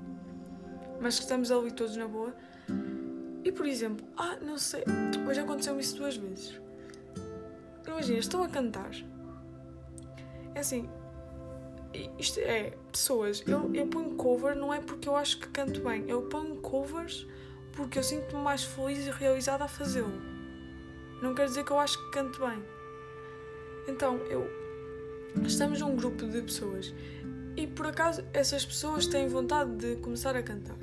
mas 1.02 1.16
que 1.16 1.24
estamos 1.24 1.52
ali 1.52 1.72
todos 1.72 1.98
na 1.98 2.08
boa. 2.08 2.36
E 3.44 3.52
por 3.52 3.66
exemplo, 3.66 4.06
ah, 4.18 4.38
não 4.40 4.60
sei, 4.60 4.84
hoje 5.28 5.40
aconteceu-me 5.40 5.82
isso 5.82 5.98
duas 5.98 6.16
vezes. 6.16 6.62
Imagina, 7.88 8.20
estão 8.20 8.44
a 8.44 8.50
cantar. 8.50 8.92
É 10.54 10.60
assim, 10.60 10.88
isto 12.18 12.40
é, 12.40 12.74
pessoas, 12.92 13.44
eu, 13.48 13.74
eu 13.74 13.88
ponho 13.88 14.16
cover 14.16 14.56
não 14.56 14.74
é 14.74 14.80
porque 14.80 15.08
eu 15.08 15.16
acho 15.16 15.40
que 15.40 15.48
canto 15.48 15.82
bem, 15.82 16.06
eu 16.08 16.24
ponho 16.24 16.56
covers 16.58 17.28
porque 17.74 18.00
eu 18.00 18.04
sinto-me 18.04 18.42
mais 18.42 18.64
feliz 18.64 19.06
e 19.06 19.12
realizada 19.12 19.64
a 19.64 19.68
fazê-lo. 19.68 20.12
Não 21.22 21.34
quer 21.34 21.46
dizer 21.46 21.64
que 21.64 21.72
eu 21.72 21.80
acho 21.80 21.98
que 21.98 22.12
canto 22.12 22.40
bem. 22.40 22.64
Então, 23.88 24.18
eu. 24.30 24.48
Estamos 25.46 25.80
num 25.82 25.96
grupo 25.96 26.26
de 26.26 26.42
pessoas 26.42 26.94
e 27.56 27.68
por 27.68 27.88
acaso 27.88 28.24
essas 28.34 28.66
pessoas 28.66 29.06
têm 29.06 29.28
vontade 29.28 29.76
de 29.76 29.96
começar 29.98 30.36
a 30.36 30.42
cantar. 30.42 30.78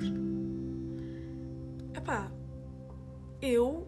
Epá, 1.95 2.31
eu, 3.41 3.87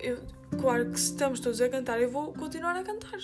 eu. 0.00 0.18
Claro 0.60 0.90
que 0.90 0.98
se 0.98 1.12
estamos 1.12 1.38
todos 1.38 1.60
a 1.60 1.68
cantar, 1.68 2.00
eu 2.00 2.10
vou 2.10 2.32
continuar 2.32 2.76
a 2.76 2.82
cantar. 2.82 3.20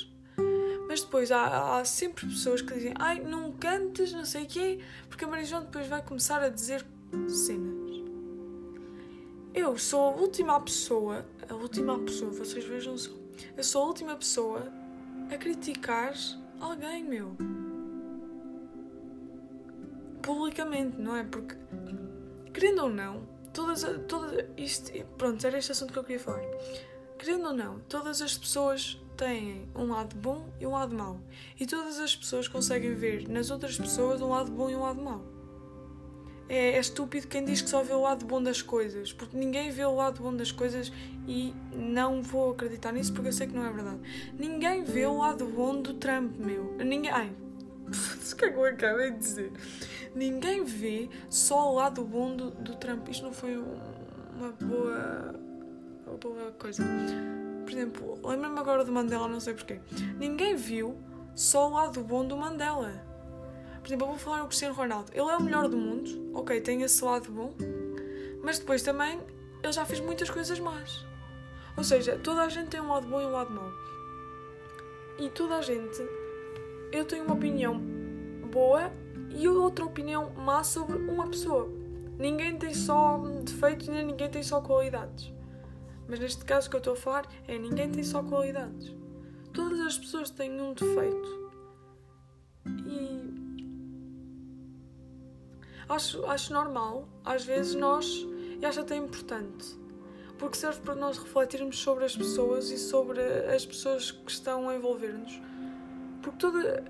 Mas 0.88 1.03
depois 1.03 1.33
há, 1.33 1.79
há, 1.79 1.85
sempre 1.85 2.27
pessoas 2.27 2.62
que 2.62 2.72
dizem 2.72 2.94
ai, 2.96 3.20
não 3.20 3.53
cantes, 3.53 4.12
não 4.12 4.25
sei 4.25 4.44
o 4.44 4.46
quê, 4.46 4.79
porque 5.09 5.25
a 5.25 5.29
Maria 5.29 5.44
João 5.44 5.62
depois 5.62 5.87
vai 5.88 6.03
começar 6.03 6.42
a 6.42 6.49
dizer 6.49 6.87
cenas. 7.29 8.05
Eu 9.53 9.77
sou 9.79 10.01
a 10.01 10.11
última 10.11 10.61
pessoa, 10.61 11.27
a 11.49 11.55
última 11.55 11.99
pessoa, 11.99 12.31
vocês 12.31 12.64
vejam 12.64 12.96
só, 12.96 13.11
eu 13.57 13.64
sou 13.64 13.83
a 13.83 13.87
última 13.87 14.14
pessoa 14.14 14.70
a 15.33 15.37
criticar 15.37 16.14
alguém, 16.61 17.03
meu. 17.03 17.37
Publicamente, 20.22 20.99
não 20.99 21.16
é? 21.16 21.25
Porque, 21.25 21.57
querendo 22.53 22.83
ou 22.83 22.90
não, 22.90 23.27
todas, 23.53 23.85
todas 24.07 24.44
isto, 24.57 24.92
pronto, 25.16 25.44
era 25.46 25.59
este 25.59 25.72
assunto 25.72 25.92
que 25.92 25.99
eu 25.99 26.05
queria 26.05 26.20
falar. 26.20 26.42
Querendo 27.18 27.46
ou 27.46 27.55
não, 27.55 27.81
todas 27.88 28.20
as 28.20 28.37
pessoas 28.37 29.01
têm 29.16 29.68
um 29.74 29.87
lado 29.87 30.14
bom 30.16 30.48
e 30.61 30.66
um 30.66 30.72
lado 30.72 30.94
mau. 30.94 31.18
E 31.59 31.66
todas 31.66 31.98
as 31.98 32.14
pessoas 32.14 32.46
conseguem 32.46 32.94
ver 32.94 33.29
nas 33.29 33.50
outras 33.50 33.76
pessoas 33.76 34.20
um 34.20 34.29
lado 34.29 34.50
bom 34.50 34.70
e 34.70 34.76
um 34.76 34.83
lado 34.83 35.00
mau. 35.00 35.37
É, 36.48 36.72
é, 36.72 36.79
estúpido 36.79 37.26
quem 37.26 37.44
diz 37.44 37.61
que 37.61 37.68
só 37.68 37.83
vê 37.83 37.92
o 37.92 38.02
lado 38.02 38.24
bom 38.24 38.40
das 38.40 38.62
coisas, 38.62 39.12
porque 39.12 39.37
ninguém 39.37 39.70
vê 39.70 39.85
o 39.85 39.94
lado 39.94 40.22
bom 40.22 40.35
das 40.35 40.52
coisas 40.52 40.92
e 41.26 41.52
não 41.72 42.22
vou 42.22 42.52
acreditar 42.52 42.92
nisso 42.92 43.12
porque 43.12 43.29
eu 43.29 43.33
sei 43.33 43.48
que 43.48 43.55
não 43.55 43.64
é 43.64 43.72
verdade. 43.72 43.98
Ninguém 44.38 44.85
vê 44.85 45.07
o 45.07 45.18
lado 45.18 45.44
bom 45.46 45.81
do 45.81 45.94
Trump, 45.94 46.37
meu. 46.38 46.76
Ninguém. 46.79 47.11
Ai, 47.11 47.33
o 48.33 48.37
que 48.37 48.44
é 48.44 48.50
que 48.50 48.57
eu 48.57 48.64
acabei 48.64 49.11
de 49.11 49.18
dizer? 49.18 49.52
Ninguém 50.14 50.64
vê 50.64 51.09
só 51.29 51.72
o 51.72 51.74
lado 51.74 52.05
bom 52.05 52.37
do, 52.37 52.50
do 52.52 52.76
Trump. 52.76 53.09
Isto 53.09 53.24
não 53.24 53.33
foi 53.33 53.57
uma 53.57 54.52
boa, 54.52 55.35
uma 56.07 56.16
boa 56.16 56.52
coisa. 56.52 56.85
Por 57.66 57.72
exemplo, 57.72 58.20
lembro-me 58.22 58.61
agora 58.61 58.85
do 58.85 58.92
Mandela, 58.92 59.26
não 59.26 59.40
sei 59.40 59.52
porquê. 59.52 59.81
Ninguém 60.20 60.55
viu 60.55 60.96
só 61.35 61.68
o 61.68 61.72
lado 61.72 62.00
bom 62.00 62.24
do 62.24 62.37
Mandela. 62.37 62.92
Por 63.81 63.88
exemplo, 63.88 64.07
eu 64.07 64.11
vou 64.11 64.18
falar 64.18 64.44
o 64.44 64.46
Cristiano 64.46 64.72
Ronaldo. 64.72 65.11
Ele 65.12 65.29
é 65.29 65.37
o 65.37 65.42
melhor 65.42 65.66
do 65.66 65.76
mundo, 65.76 66.31
ok, 66.33 66.61
tem 66.61 66.83
esse 66.83 67.05
lado 67.05 67.29
bom, 67.33 67.52
mas 68.40 68.61
depois 68.61 68.85
também 68.85 69.18
ele 69.64 69.72
já 69.72 69.85
fez 69.85 69.98
muitas 69.98 70.31
coisas 70.31 70.61
más. 70.61 71.05
Ou 71.76 71.83
seja, 71.83 72.16
toda 72.22 72.42
a 72.42 72.48
gente 72.48 72.68
tem 72.68 72.81
um 72.81 72.88
lado 72.88 73.09
bom 73.09 73.20
e 73.20 73.24
um 73.24 73.33
lado 73.33 73.52
mau. 73.52 73.70
E 75.18 75.29
toda 75.31 75.57
a 75.57 75.62
gente, 75.62 76.00
eu 76.92 77.05
tenho 77.05 77.24
uma 77.24 77.35
opinião 77.35 77.76
boa 78.52 78.92
e 79.31 79.48
outra 79.48 79.85
opinião 79.85 80.31
má 80.37 80.62
sobre 80.62 80.96
uma 80.98 81.26
pessoa. 81.26 81.68
Ninguém 82.16 82.57
tem 82.57 82.72
só 82.72 83.18
defeitos 83.42 83.88
nem 83.88 84.07
ninguém 84.07 84.31
tem 84.31 84.44
só 84.44 84.61
qualidades. 84.61 85.36
Mas 86.09 86.21
neste 86.21 86.45
caso 86.45 86.71
que 86.71 86.77
eu 86.77 86.79
estou 86.79 86.92
a 86.92 86.97
falar 86.97 87.27
é 87.49 87.59
ninguém 87.59 87.90
tem 87.90 88.05
só 88.05 88.23
qualidades. 88.23 88.95
Todas 89.53 89.81
as 89.81 89.99
pessoas 89.99 90.31
têm 90.31 90.61
um 90.61 90.75
defeito. 90.75 91.51
E 92.87 93.16
acho, 95.88 96.25
acho 96.27 96.53
normal, 96.53 97.09
às 97.25 97.45
vezes 97.45 97.75
nós, 97.75 98.07
e 98.61 98.64
acho 98.64 98.81
até 98.81 98.97
importante, 98.97 99.79
porque 100.38 100.57
serve 100.57 100.81
para 100.81 100.95
nós 100.95 101.19
refletirmos 101.19 101.79
sobre 101.79 102.05
as 102.05 102.16
pessoas 102.16 102.71
e 102.71 102.79
sobre 102.79 103.21
as 103.21 103.64
pessoas 103.64 104.11
que 104.11 104.31
estão 104.31 104.69
a 104.69 104.77
envolver-nos. 104.77 105.40
Porque 106.23 106.38
toda. 106.38 106.85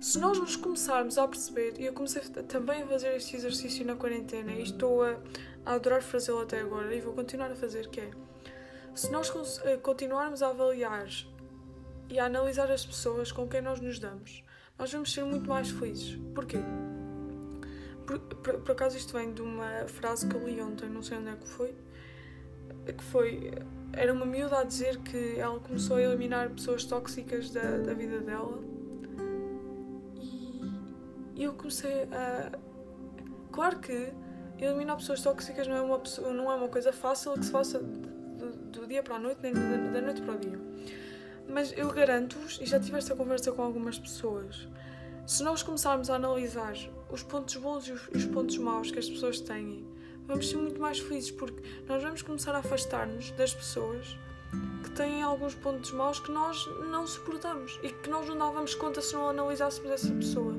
Se 0.00 0.16
nós 0.20 0.38
nos 0.38 0.54
começarmos 0.54 1.18
a 1.18 1.26
perceber, 1.26 1.74
e 1.80 1.86
eu 1.86 1.92
comecei 1.92 2.22
também 2.44 2.82
a 2.82 2.86
fazer 2.86 3.16
este 3.16 3.34
exercício 3.34 3.84
na 3.84 3.96
quarentena 3.96 4.52
e 4.52 4.62
estou 4.62 5.02
a, 5.02 5.18
a 5.66 5.74
adorar 5.74 6.02
fazê-lo 6.02 6.40
até 6.40 6.60
agora 6.60 6.94
e 6.94 7.00
vou 7.00 7.12
continuar 7.14 7.50
a 7.50 7.56
fazer, 7.56 7.88
que 7.88 8.00
é 8.00 8.10
se 8.94 9.10
nós 9.10 9.30
eh, 9.64 9.76
continuarmos 9.76 10.42
a 10.42 10.48
avaliar 10.48 11.08
e 12.08 12.18
a 12.18 12.26
analisar 12.26 12.70
as 12.70 12.84
pessoas 12.84 13.30
com 13.30 13.46
quem 13.48 13.60
nós 13.60 13.80
nos 13.80 13.98
damos, 13.98 14.42
nós 14.78 14.92
vamos 14.92 15.12
ser 15.12 15.24
muito 15.24 15.48
mais 15.48 15.70
felizes. 15.70 16.18
Porquê? 16.34 16.58
Por, 18.06 18.18
por, 18.20 18.54
por 18.60 18.72
acaso 18.72 18.96
isto 18.96 19.12
vem 19.12 19.32
de 19.32 19.42
uma 19.42 19.86
frase 19.86 20.26
que 20.26 20.34
eu 20.34 20.46
li 20.46 20.60
ontem, 20.60 20.88
não 20.88 21.02
sei 21.02 21.18
onde 21.18 21.28
é 21.28 21.36
que 21.36 21.46
foi, 21.46 21.74
que 22.92 23.04
foi 23.04 23.52
era 23.92 24.12
uma 24.12 24.26
miúda 24.26 24.58
a 24.58 24.64
dizer 24.64 24.98
que 24.98 25.38
ela 25.38 25.58
começou 25.60 25.96
a 25.96 26.02
eliminar 26.02 26.50
pessoas 26.50 26.84
tóxicas 26.84 27.50
da, 27.50 27.78
da 27.78 27.94
vida 27.94 28.20
dela 28.20 28.58
e 31.34 31.44
eu 31.44 31.52
comecei 31.54 32.02
a 32.04 32.52
claro 33.52 33.78
que 33.78 34.12
eliminar 34.58 34.96
pessoas 34.96 35.22
tóxicas 35.22 35.66
não 35.66 35.76
é 35.76 35.80
uma 35.82 36.02
não 36.32 36.52
é 36.52 36.54
uma 36.54 36.68
coisa 36.68 36.92
fácil 36.92 37.32
que 37.34 37.44
se 37.44 37.50
faça 37.50 37.80
dia 38.88 39.02
para 39.02 39.16
a 39.16 39.18
noite, 39.18 39.40
nem 39.42 39.52
da 39.52 40.00
noite 40.00 40.22
para 40.22 40.34
o 40.34 40.38
dia. 40.38 40.58
Mas 41.48 41.72
eu 41.76 41.90
garanto-vos, 41.90 42.58
e 42.60 42.66
já 42.66 42.80
tive 42.80 42.98
esta 42.98 43.14
conversa 43.14 43.52
com 43.52 43.62
algumas 43.62 43.98
pessoas, 43.98 44.68
se 45.26 45.42
nós 45.42 45.62
começarmos 45.62 46.10
a 46.10 46.16
analisar 46.16 46.74
os 47.10 47.22
pontos 47.22 47.56
bons 47.56 47.86
e 47.86 47.92
os 47.92 48.24
pontos 48.26 48.56
maus 48.58 48.90
que 48.90 48.98
as 48.98 49.08
pessoas 49.08 49.40
têm, 49.40 49.86
vamos 50.26 50.48
ser 50.48 50.56
muito 50.56 50.80
mais 50.80 50.98
felizes 50.98 51.30
porque 51.30 51.62
nós 51.86 52.02
vamos 52.02 52.22
começar 52.22 52.54
a 52.54 52.58
afastar-nos 52.58 53.30
das 53.32 53.54
pessoas 53.54 54.18
que 54.82 54.90
têm 54.90 55.22
alguns 55.22 55.54
pontos 55.54 55.92
maus 55.92 56.18
que 56.18 56.30
nós 56.30 56.66
não 56.90 57.06
suportamos 57.06 57.78
e 57.82 57.90
que 57.90 58.08
nós 58.08 58.26
não 58.26 58.38
dávamos 58.38 58.74
conta 58.74 59.02
se 59.02 59.12
não 59.14 59.28
analisássemos 59.28 59.90
essa 59.90 60.12
pessoa. 60.14 60.54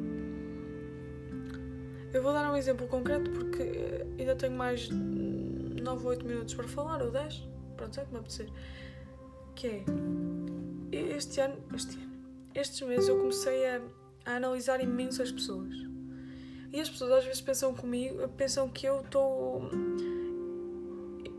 Eu 2.14 2.24
vou 2.24 2.32
dar 2.34 2.52
um 2.52 2.56
exemplo 2.56 2.88
concreto 2.88 3.30
porque 3.32 3.62
eh, 3.62 4.08
ainda 4.18 4.36
tenho 4.36 4.54
mais 4.54 4.90
9 4.90 6.04
ou 6.04 6.10
8 6.10 6.26
minutos 6.26 6.54
para 6.54 6.68
falar, 6.68 7.02
ou 7.02 7.12
10 7.12 7.49
pronto, 7.80 8.00
é 8.00 8.06
que 8.06 8.12
me 8.12 8.20
apetecer. 8.20 8.50
Que 9.56 9.68
é, 9.68 9.84
este 11.16 11.40
ano, 11.40 11.58
este 11.74 11.98
ano, 11.98 12.20
estes 12.54 12.82
meses 12.82 13.08
eu 13.08 13.18
comecei 13.18 13.66
a, 13.68 13.82
a 14.26 14.36
analisar 14.36 14.82
imenso 14.82 15.22
as 15.22 15.32
pessoas. 15.32 15.74
E 16.72 16.80
as 16.80 16.90
pessoas 16.90 17.12
às 17.12 17.24
vezes 17.24 17.42
pensam 17.42 17.74
comigo, 17.74 18.28
pensam 18.30 18.70
que 18.70 18.86
eu 18.86 19.02
estou. 19.02 19.62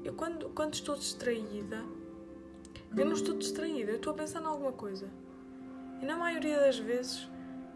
Eu 0.03 0.15
quando, 0.15 0.49
quando 0.51 0.75
estou 0.75 0.97
distraída, 0.97 1.85
eu 2.97 3.05
não 3.05 3.13
estou 3.13 3.37
distraída, 3.37 3.93
eu 3.93 3.97
estou 3.97 4.13
a 4.13 4.17
pensar 4.17 4.41
em 4.41 4.47
alguma 4.47 4.73
coisa. 4.73 5.09
E 6.01 6.07
na 6.07 6.17
maioria 6.17 6.59
das 6.59 6.79
vezes, 6.79 7.29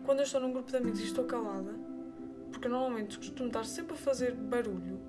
quando 0.04 0.20
eu 0.20 0.24
estou 0.24 0.40
num 0.40 0.52
grupo 0.52 0.70
de 0.70 0.76
amigos 0.76 1.00
e 1.00 1.04
estou 1.04 1.24
calada, 1.24 1.74
porque 2.50 2.66
normalmente 2.66 3.18
costumo 3.18 3.48
estar 3.48 3.64
sempre 3.64 3.94
a 3.94 3.96
fazer 3.96 4.34
barulho, 4.34 5.00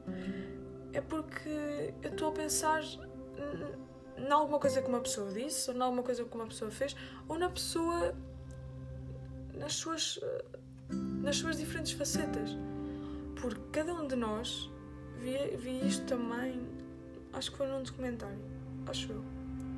é 0.94 1.02
porque 1.02 1.94
eu 2.04 2.12
estou 2.12 2.30
a 2.30 2.32
pensar 2.32 2.84
em 4.17 4.32
alguma 4.32 4.60
coisa 4.60 4.82
que 4.82 4.88
uma 4.88 5.02
pessoa 5.02 5.32
disse, 5.32 5.69
ou 5.69 5.76
em 5.76 5.82
alguma 5.82 6.04
coisa 6.04 6.24
que 6.24 6.36
uma 6.36 6.48
pessoa 6.48 6.71
fez, 6.71 6.95
ou 7.28 7.38
na 7.38 7.50
pessoa 7.50 8.15
nas 9.54 9.74
suas 9.74 10.19
nas 11.21 11.38
suas 11.38 11.58
diferentes 11.58 11.93
facetas. 11.93 12.56
Porque 13.41 13.62
cada 13.71 13.93
um 13.93 14.08
de 14.08 14.15
nós 14.15 14.71
via, 15.19 15.58
via 15.58 15.84
isto 15.84 16.06
também 16.06 16.62
acho 17.34 17.52
que 17.52 17.58
foi 17.58 17.67
num 17.67 17.84
documentário, 17.84 18.39
acho 18.88 19.12
eu. 19.12 19.21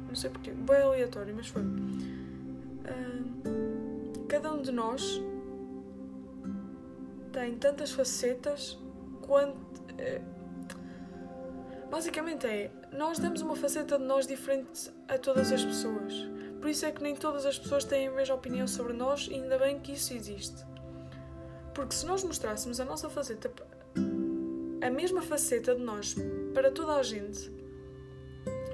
Não 0.07 0.15
sei 0.15 0.29
porquê, 0.29 0.51
bem 0.51 0.81
aleatório, 0.81 1.33
mas 1.35 1.47
foi. 1.47 1.63
Uh, 1.63 1.67
cada 4.27 4.53
um 4.53 4.61
de 4.61 4.71
nós 4.71 5.21
tem 7.31 7.55
tantas 7.57 7.91
facetas 7.91 8.77
quanto. 9.21 9.57
Uh, 9.57 10.37
basicamente 11.89 12.45
é, 12.45 12.71
nós 12.91 13.19
damos 13.19 13.41
uma 13.41 13.55
faceta 13.55 13.97
de 13.97 14.05
nós 14.05 14.25
diferente 14.25 14.91
a 15.07 15.17
todas 15.17 15.51
as 15.51 15.63
pessoas. 15.63 16.13
Por 16.59 16.69
isso 16.69 16.85
é 16.85 16.91
que 16.91 17.03
nem 17.03 17.15
todas 17.15 17.45
as 17.45 17.59
pessoas 17.59 17.83
têm 17.83 18.07
a 18.07 18.11
mesma 18.11 18.35
opinião 18.35 18.67
sobre 18.67 18.93
nós 18.93 19.27
e 19.29 19.35
ainda 19.35 19.57
bem 19.57 19.79
que 19.79 19.91
isso 19.93 20.13
existe. 20.13 20.65
Porque 21.73 21.93
se 21.93 22.05
nós 22.05 22.23
mostrássemos 22.23 22.79
a 22.79 22.85
nossa 22.85 23.09
faceta, 23.09 23.51
a 24.81 24.89
mesma 24.89 25.21
faceta 25.21 25.75
de 25.75 25.81
nós 25.81 26.15
para 26.53 26.71
toda 26.71 26.95
a 26.95 27.03
gente, 27.03 27.51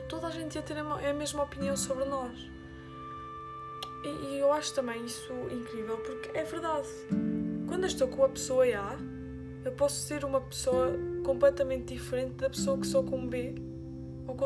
toda 0.07 0.27
a 0.27 0.31
gente 0.31 0.55
ia 0.55 0.61
ter 0.61 0.77
a 0.77 1.13
mesma 1.13 1.43
opinião 1.43 1.75
sobre 1.75 2.05
nós. 2.05 2.37
E, 4.03 4.25
e 4.27 4.39
eu 4.39 4.53
acho 4.53 4.73
também 4.73 5.03
isso 5.05 5.33
incrível 5.51 5.97
porque 5.97 6.37
é 6.37 6.43
verdade. 6.43 6.87
Quando 7.67 7.83
eu 7.83 7.87
estou 7.87 8.07
com 8.07 8.23
a 8.23 8.29
pessoa 8.29 8.63
A, 8.63 8.97
eu 9.65 9.71
posso 9.71 10.01
ser 10.01 10.23
uma 10.23 10.39
pessoa 10.39 10.93
completamente 11.25 11.93
diferente 11.93 12.35
da 12.35 12.49
pessoa 12.49 12.77
que 12.77 12.85
sou 12.85 13.03
com 13.03 13.27
B 13.27 13.72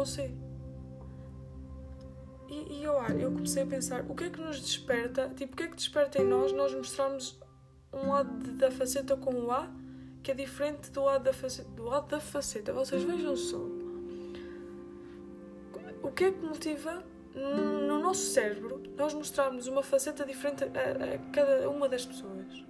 C. 0.06 0.32
E, 2.50 2.80
e 2.80 2.84
eu, 2.84 2.94
eu 3.20 3.32
comecei 3.32 3.64
a 3.64 3.66
pensar, 3.66 4.06
o 4.10 4.16
que 4.16 4.26
é 4.26 4.30
que 4.30 4.40
nos 4.40 4.60
desperta? 4.62 5.30
Tipo, 5.36 5.54
o 5.54 5.58
que 5.58 5.64
é 5.64 5.68
que 5.68 5.76
desperta 5.76 6.22
em 6.22 6.26
nós 6.26 6.54
nós 6.54 6.74
mostrarmos 6.74 7.40
um 7.92 8.10
lado 8.10 8.54
da 8.54 8.72
faceta 8.72 9.18
com 9.18 9.34
o 9.34 9.52
A 9.52 9.70
que 10.24 10.32
é 10.32 10.34
diferente 10.34 10.92
do 10.92 11.04
lado 11.04 11.24
da 11.24 11.32
faceta. 11.32 11.70
Do 11.72 11.86
lado 11.86 12.08
da 12.08 12.20
faceta. 12.20 12.74
Vocês 12.74 13.02
vejam 13.04 13.36
só. 13.36 13.58
O 16.04 16.12
que 16.12 16.26
é 16.26 16.32
que 16.32 16.46
motiva 16.46 17.04
no 17.34 18.00
nosso 18.00 18.32
cérebro 18.32 18.82
nós 18.98 19.14
mostrarmos 19.14 19.68
uma 19.68 19.84
faceta 19.84 20.26
diferente 20.26 20.64
a, 20.64 20.68
a 20.68 21.32
cada 21.32 21.70
uma 21.70 21.88
das 21.88 22.06
pessoas? 22.06 22.66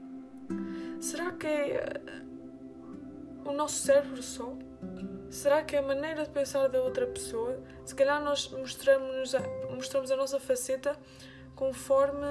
Será 0.99 1.31
que 1.31 1.47
é 1.47 2.01
o 3.43 3.51
nosso 3.51 3.81
cérebro 3.81 4.21
só? 4.21 4.55
Será 5.29 5.61
que 5.61 5.75
é 5.75 5.79
a 5.79 5.81
maneira 5.81 6.23
de 6.23 6.29
pensar 6.29 6.67
da 6.69 6.81
outra 6.81 7.05
pessoa? 7.05 7.59
Se 7.85 7.93
calhar 7.93 8.23
nós 8.23 8.49
mostramos 8.49 9.35
a, 9.35 9.41
mostramos 9.69 10.11
a 10.11 10.15
nossa 10.15 10.39
faceta 10.39 10.97
conforme. 11.55 12.25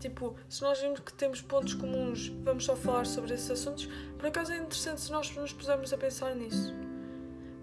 Tipo, 0.00 0.34
se 0.48 0.62
nós 0.62 0.80
vimos 0.80 0.98
que 0.98 1.12
temos 1.12 1.40
pontos 1.40 1.74
comuns, 1.74 2.28
vamos 2.42 2.64
só 2.64 2.74
falar 2.74 3.06
sobre 3.06 3.34
esses 3.34 3.50
assuntos. 3.52 3.88
Por 4.18 4.26
acaso 4.26 4.52
é 4.52 4.56
interessante 4.56 5.00
se 5.00 5.12
nós 5.12 5.30
nos 5.36 5.52
pusermos 5.52 5.92
a 5.92 5.96
pensar 5.96 6.34
nisso. 6.34 6.74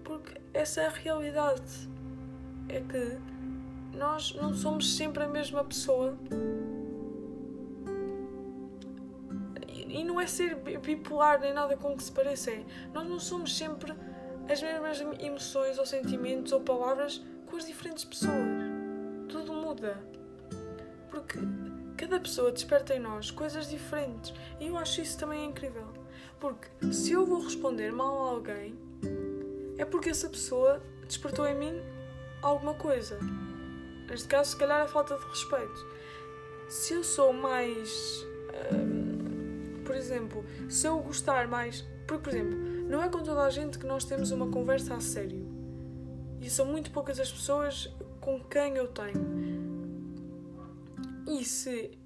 Porque 0.02 0.40
essa 0.54 0.80
é 0.80 0.86
a 0.86 0.90
realidade. 0.90 1.88
É 2.68 2.80
que 2.80 3.18
nós 3.96 4.34
não 4.34 4.54
somos 4.54 4.96
sempre 4.96 5.22
a 5.22 5.28
mesma 5.28 5.62
pessoa 5.64 6.16
e 9.90 10.04
não 10.04 10.20
é 10.20 10.26
ser 10.26 10.54
bipolar 10.54 11.40
nem 11.40 11.52
nada 11.52 11.76
com 11.76 11.96
que 11.96 12.02
se 12.02 12.12
pareça. 12.12 12.50
É, 12.50 12.64
nós 12.92 13.08
não 13.08 13.18
somos 13.18 13.56
sempre 13.56 13.92
as 14.48 14.62
mesmas 14.62 15.00
emoções 15.20 15.78
ou 15.78 15.86
sentimentos 15.86 16.52
ou 16.52 16.60
palavras 16.60 17.22
com 17.46 17.56
as 17.56 17.66
diferentes 17.66 18.04
pessoas. 18.04 18.34
Tudo 19.28 19.52
muda. 19.52 20.02
Porque 21.10 21.38
cada 21.96 22.18
pessoa 22.20 22.52
desperta 22.52 22.94
em 22.94 23.00
nós 23.00 23.30
coisas 23.30 23.68
diferentes. 23.68 24.32
E 24.58 24.68
eu 24.68 24.76
acho 24.76 25.00
isso 25.00 25.18
também 25.18 25.44
incrível. 25.44 25.86
Porque 26.38 26.68
se 26.92 27.12
eu 27.12 27.26
vou 27.26 27.40
responder 27.40 27.92
mal 27.92 28.26
a 28.26 28.30
alguém, 28.30 28.78
é 29.76 29.84
porque 29.84 30.10
essa 30.10 30.28
pessoa 30.28 30.82
despertou 31.06 31.46
em 31.46 31.54
mim 31.54 31.74
alguma 32.42 32.74
coisa. 32.74 33.18
Neste 34.08 34.26
caso, 34.26 34.50
se 34.50 34.56
calhar, 34.56 34.80
a 34.80 34.88
falta 34.88 35.16
de 35.16 35.24
respeito. 35.26 35.86
Se 36.68 36.94
eu 36.94 37.04
sou 37.04 37.32
mais. 37.32 38.26
Hum, 38.72 38.99
por 39.90 39.96
exemplo, 39.96 40.44
se 40.68 40.86
eu 40.86 41.00
gostar 41.00 41.48
mais. 41.48 41.84
Porque, 42.06 42.22
por 42.22 42.32
exemplo, 42.32 42.56
não 42.88 43.02
é 43.02 43.08
com 43.08 43.24
toda 43.24 43.42
a 43.42 43.50
gente 43.50 43.76
que 43.76 43.84
nós 43.84 44.04
temos 44.04 44.30
uma 44.30 44.46
conversa 44.46 44.94
a 44.94 45.00
sério. 45.00 45.44
E 46.40 46.48
são 46.48 46.64
muito 46.64 46.92
poucas 46.92 47.18
as 47.18 47.32
pessoas 47.32 47.92
com 48.20 48.38
quem 48.44 48.76
eu 48.76 48.86
tenho. 48.86 49.20
E 51.26 51.44
se. 51.44 51.98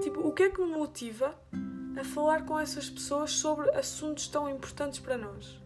Tipo, 0.00 0.20
o 0.20 0.30
que 0.30 0.44
é 0.44 0.48
que 0.48 0.60
me 0.60 0.70
motiva 0.70 1.34
a 1.98 2.04
falar 2.04 2.44
com 2.44 2.56
essas 2.56 2.88
pessoas 2.88 3.32
sobre 3.32 3.68
assuntos 3.70 4.28
tão 4.28 4.48
importantes 4.48 5.00
para 5.00 5.18
nós? 5.18 5.60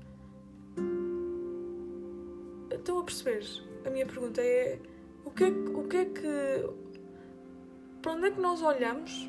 Estão 2.71 2.99
a 2.99 3.05
perceber? 3.05 3.45
A 3.85 3.91
minha 3.91 4.07
pergunta 4.07 4.41
é: 4.41 4.81
o 5.23 5.31
que 5.31 5.45
é, 5.45 5.49
o 5.49 5.87
que, 5.87 5.97
é 5.99 6.05
que. 6.07 6.71
Para 8.01 8.13
onde 8.13 8.29
é 8.29 8.31
que 8.31 8.41
nós 8.41 8.63
olhamos 8.63 9.29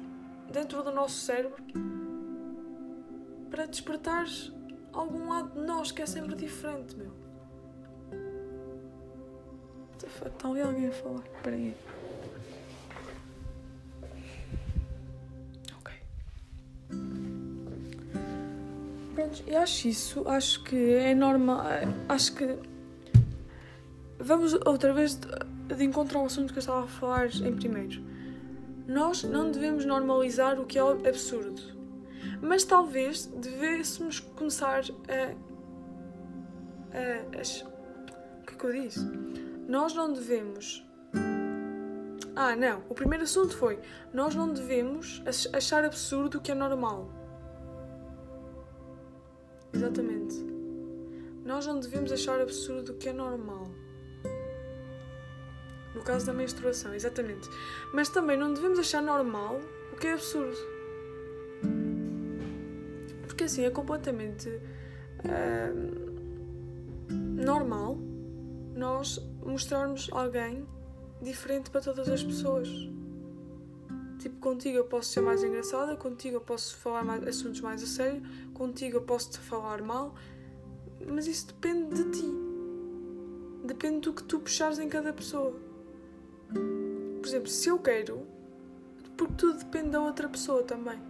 dentro 0.50 0.82
do 0.82 0.92
nosso 0.94 1.18
cérebro 1.18 1.62
para 3.50 3.66
despertar 3.66 4.26
algum 4.94 5.30
lado 5.30 5.60
de 5.60 5.66
nós 5.66 5.92
que 5.92 6.02
é 6.02 6.06
sempre 6.06 6.36
diferente, 6.36 6.96
meu. 6.96 7.12
Está 10.26 10.48
ali 10.48 10.62
alguém 10.62 10.88
a 10.88 10.92
falar? 10.92 11.24
Espera 11.36 11.56
aí. 11.56 11.76
Ok. 15.78 15.94
Pronto, 19.16 19.44
eu 19.46 19.60
acho 19.60 19.88
isso, 19.88 20.28
acho 20.28 20.64
que 20.64 20.94
é 20.94 21.14
normal, 21.14 21.62
acho 22.08 22.34
que 22.34 22.58
vamos 24.18 24.54
outra 24.66 24.94
vez 24.94 25.16
de, 25.16 25.76
de 25.76 25.84
encontrar 25.84 26.22
o 26.22 26.26
assunto 26.26 26.54
que 26.54 26.60
eu 26.60 26.62
estava 26.62 26.84
a 26.86 26.88
falar 26.88 27.28
em 27.28 27.56
primeiro. 27.56 28.02
Nós 28.88 29.24
não 29.24 29.52
devemos 29.52 29.86
normalizar 29.86 30.60
o 30.60 30.66
que 30.66 30.80
é 30.80 30.82
absurdo 30.82 31.79
mas 32.42 32.64
talvez 32.64 33.26
devêssemos 33.26 34.20
começar 34.20 34.84
a. 35.08 35.36
a, 36.96 37.38
a 37.38 37.70
o 38.40 38.46
que 38.46 38.54
é 38.54 38.58
que 38.58 38.66
eu 38.66 38.72
disse? 38.72 39.06
Nós 39.68 39.94
não 39.94 40.14
devemos. 40.14 40.86
Ah, 42.36 42.56
não. 42.56 42.84
O 42.90 42.96
primeiro 42.96 43.24
assunto 43.24 43.56
foi: 43.56 43.80
nós 44.14 44.34
não 44.34 44.54
devemos 44.54 45.22
achar 45.54 45.84
absurdo 45.84 46.38
o 46.38 46.42
que 46.42 46.52
é 46.52 46.56
normal. 46.56 47.10
Exatamente. 49.74 50.36
Nós 51.46 51.66
não 51.68 51.80
devemos 51.80 52.12
achar 52.12 52.40
absurdo 52.40 52.94
o 52.94 52.96
que 52.96 53.10
é 53.10 53.14
normal. 53.14 53.68
No 55.94 56.02
caso 56.04 56.26
da 56.26 56.34
menstruação, 56.34 56.94
exatamente. 56.94 57.50
Mas 57.94 58.10
também 58.10 58.38
não 58.38 58.54
devemos 58.54 58.80
achar 58.80 59.02
normal 59.02 59.60
o 59.92 59.96
que 59.96 60.08
é 60.08 60.14
absurdo. 60.14 60.79
Assim 63.50 63.66
é 63.66 63.72
completamente 63.72 64.48
uh, 64.48 65.74
normal 67.12 67.98
nós 68.76 69.20
mostrarmos 69.44 70.08
alguém 70.12 70.68
diferente 71.20 71.72
para 71.72 71.82
todas 71.82 72.08
as 72.10 72.24
pessoas. 72.24 72.70
Tipo, 74.20 74.36
contigo 74.40 74.78
eu 74.78 74.84
posso 74.84 75.10
ser 75.10 75.22
mais 75.22 75.44
engraçada, 75.44 75.96
contigo 75.96 76.36
eu 76.36 76.42
posso 76.42 76.78
falar 76.78 77.04
mais, 77.04 77.26
assuntos 77.26 77.60
mais 77.62 77.82
a 77.82 77.88
sério, 77.88 78.22
contigo 78.54 78.98
eu 78.98 79.02
posso 79.02 79.32
te 79.32 79.40
falar 79.40 79.82
mal, 79.82 80.14
mas 81.08 81.26
isso 81.26 81.48
depende 81.48 82.04
de 82.04 82.12
ti. 82.12 82.32
Depende 83.66 84.02
do 84.02 84.14
que 84.14 84.24
tu 84.26 84.40
puxares 84.42 84.78
em 84.78 84.88
cada 84.88 85.12
pessoa. 85.12 85.60
Por 86.54 87.28
exemplo, 87.28 87.48
se 87.48 87.68
eu 87.68 87.80
quero, 87.80 88.28
porque 89.18 89.34
tudo 89.34 89.58
depende 89.58 89.90
da 89.90 90.02
outra 90.02 90.30
pessoa 90.30 90.62
também. 90.62 91.09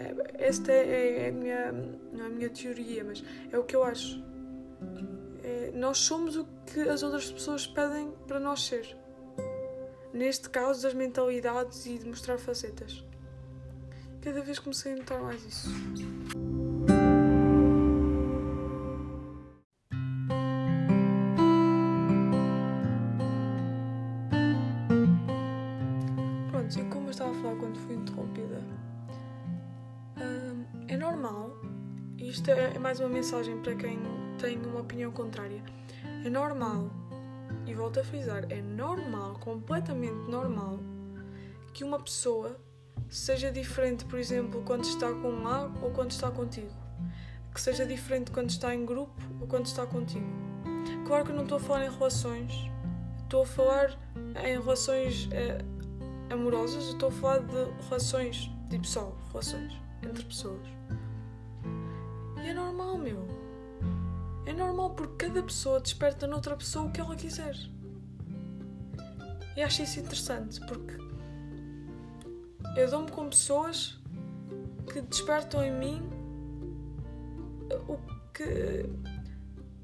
É, 0.00 0.46
esta 0.46 0.72
é, 0.72 1.26
é 1.26 1.28
a 1.28 1.32
minha, 1.32 1.72
não 1.72 2.24
é 2.24 2.26
a 2.26 2.30
minha 2.30 2.48
teoria, 2.48 3.04
mas 3.04 3.22
é 3.52 3.58
o 3.58 3.64
que 3.64 3.76
eu 3.76 3.84
acho. 3.84 4.24
É, 5.44 5.72
nós 5.74 5.98
somos 5.98 6.36
o 6.36 6.46
que 6.64 6.80
as 6.88 7.02
outras 7.02 7.30
pessoas 7.30 7.66
pedem 7.66 8.10
para 8.26 8.40
nós 8.40 8.64
ser. 8.64 8.96
Neste 10.14 10.48
caso, 10.48 10.82
das 10.82 10.94
mentalidades 10.94 11.84
e 11.84 11.98
de 11.98 12.06
mostrar 12.06 12.38
facetas. 12.38 13.04
Cada 14.22 14.40
vez 14.40 14.58
comecei 14.58 14.94
a 14.94 14.96
notar 14.96 15.20
mais 15.20 15.44
isso. 15.44 15.68
Pronto, 26.50 26.78
e 26.78 26.84
como 26.84 27.06
eu 27.06 27.10
estava 27.10 27.30
a 27.30 27.34
falar 27.34 27.56
quando 27.56 27.78
fui 27.78 27.94
interrompida, 27.94 28.62
normal, 31.20 31.50
isto 32.16 32.50
é 32.50 32.78
mais 32.78 32.98
uma 32.98 33.08
mensagem 33.10 33.60
para 33.60 33.74
quem 33.74 33.98
tem 34.38 34.58
uma 34.64 34.80
opinião 34.80 35.12
contrária. 35.12 35.62
É 36.24 36.30
normal, 36.30 36.90
e 37.66 37.74
volto 37.74 38.00
a 38.00 38.04
frisar, 38.04 38.46
é 38.48 38.62
normal, 38.62 39.34
completamente 39.34 40.30
normal, 40.30 40.80
que 41.74 41.84
uma 41.84 42.00
pessoa 42.00 42.58
seja 43.10 43.52
diferente, 43.52 44.06
por 44.06 44.18
exemplo, 44.18 44.62
quando 44.64 44.84
está 44.84 45.12
com 45.12 45.30
um 45.30 45.46
A 45.46 45.70
ou 45.82 45.90
quando 45.90 46.10
está 46.10 46.30
contigo. 46.30 46.72
Que 47.52 47.60
seja 47.60 47.84
diferente 47.84 48.30
quando 48.30 48.48
está 48.48 48.74
em 48.74 48.86
grupo 48.86 49.20
ou 49.40 49.46
quando 49.46 49.66
está 49.66 49.84
contigo. 49.86 50.24
claro 51.06 51.26
que 51.26 51.32
eu 51.32 51.36
não 51.36 51.42
estou 51.42 51.58
a 51.58 51.60
falar 51.60 51.84
em 51.84 51.90
relações, 51.90 52.52
estou 53.22 53.42
a 53.42 53.46
falar 53.46 53.98
em 54.42 54.58
relações 54.58 55.28
eh, 55.32 55.58
amorosas, 56.30 56.84
estou 56.84 57.10
a 57.10 57.12
falar 57.12 57.38
de 57.40 57.84
relações, 57.88 58.50
tipo 58.70 58.86
só, 58.86 59.14
relações 59.30 59.74
entre 60.02 60.24
pessoas. 60.24 60.80
Normal, 62.60 62.98
meu. 62.98 63.26
É 64.44 64.52
normal 64.52 64.90
porque 64.90 65.26
cada 65.26 65.42
pessoa 65.42 65.80
desperta 65.80 66.26
noutra 66.26 66.54
pessoa 66.54 66.84
o 66.86 66.92
que 66.92 67.00
ela 67.00 67.16
quiser. 67.16 67.56
E 69.56 69.62
acho 69.62 69.82
isso 69.82 69.98
interessante 69.98 70.60
porque 70.66 70.94
eu 72.76 72.90
dou-me 72.90 73.10
com 73.10 73.28
pessoas 73.30 73.98
que 74.92 75.00
despertam 75.00 75.64
em 75.64 75.72
mim 75.72 76.10
o 77.88 77.96
que. 78.34 78.86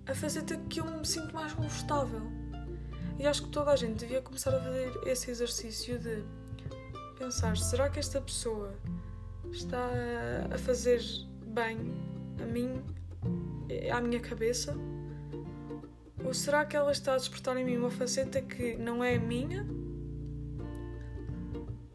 a 0.07 0.15
faceta 0.15 0.57
que 0.69 0.81
eu 0.81 0.85
me 0.85 1.07
sinto 1.07 1.35
mais 1.35 1.55
confortável. 1.55 2.23
E 3.19 3.27
acho 3.27 3.45
que 3.45 3.49
toda 3.49 3.71
a 3.71 3.77
gente 3.77 4.01
devia 4.01 4.21
começar 4.21 4.55
a 4.55 4.61
fazer 4.61 4.93
esse 5.07 5.31
exercício 5.31 5.99
de 5.99 6.23
pensar: 7.19 7.57
será 7.57 7.89
que 7.89 7.99
esta 7.99 8.21
pessoa 8.21 8.75
está 9.51 9.89
a 10.53 10.59
fazer 10.59 11.01
bem 11.47 12.16
a 12.43 12.47
mim, 12.47 12.83
à 13.93 14.01
minha 14.01 14.21
cabeça? 14.21 14.77
Ou 16.25 16.35
será 16.35 16.65
que 16.65 16.77
ela 16.77 16.91
está 16.91 17.15
a 17.15 17.17
despertar 17.17 17.57
em 17.57 17.65
mim 17.65 17.77
uma 17.77 17.91
faceta 17.91 18.43
que 18.43 18.77
não 18.77 19.03
é 19.05 19.17
minha 19.17 19.67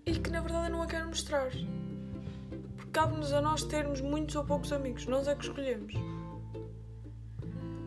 e 0.06 0.14
que 0.14 0.30
na 0.30 0.40
verdade 0.40 0.68
eu 0.68 0.72
não 0.72 0.82
a 0.82 0.88
quero 0.88 1.08
mostrar? 1.08 1.50
Porque 2.78 2.92
cabe-nos 2.92 3.34
a 3.34 3.42
nós 3.42 3.64
termos 3.64 4.00
muitos 4.00 4.36
ou 4.36 4.46
poucos 4.46 4.72
amigos, 4.72 5.06
nós 5.06 5.28
é 5.28 5.36
que 5.36 5.44
escolhemos. 5.44 5.94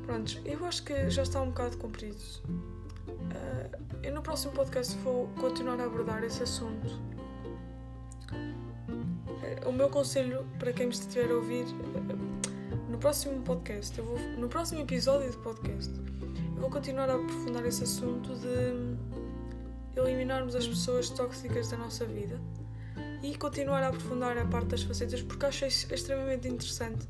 Prontos, 0.04 0.38
eu 0.44 0.64
acho 0.66 0.84
que 0.84 1.08
já 1.08 1.22
está 1.22 1.40
um 1.40 1.48
bocado 1.48 1.78
comprido. 1.78 2.20
Uh, 2.48 3.96
eu 4.02 4.12
no 4.12 4.20
próximo 4.20 4.52
podcast 4.52 4.94
vou 4.98 5.28
continuar 5.40 5.80
a 5.80 5.84
abordar 5.84 6.22
esse 6.24 6.42
assunto. 6.42 6.88
Uh, 8.30 9.68
o 9.68 9.72
meu 9.72 9.88
conselho 9.88 10.46
para 10.58 10.74
quem 10.74 10.88
me 10.88 10.92
estiver 10.92 11.30
a 11.30 11.36
ouvir, 11.36 11.64
no 12.94 13.00
próximo 13.00 13.42
podcast, 13.42 13.98
eu 13.98 14.04
vou, 14.04 14.16
no 14.38 14.48
próximo 14.48 14.80
episódio 14.80 15.28
do 15.32 15.38
podcast, 15.38 15.92
eu 16.54 16.60
vou 16.60 16.70
continuar 16.70 17.10
a 17.10 17.16
aprofundar 17.16 17.66
esse 17.66 17.82
assunto 17.82 18.32
de 18.36 20.00
eliminarmos 20.00 20.54
as 20.54 20.68
pessoas 20.68 21.10
tóxicas 21.10 21.70
da 21.70 21.76
nossa 21.76 22.04
vida 22.04 22.40
e 23.20 23.34
continuar 23.36 23.82
a 23.82 23.88
aprofundar 23.88 24.38
a 24.38 24.44
parte 24.44 24.68
das 24.68 24.84
facetas 24.84 25.22
porque 25.22 25.44
acho 25.44 25.64
extremamente 25.64 26.46
interessante 26.46 27.08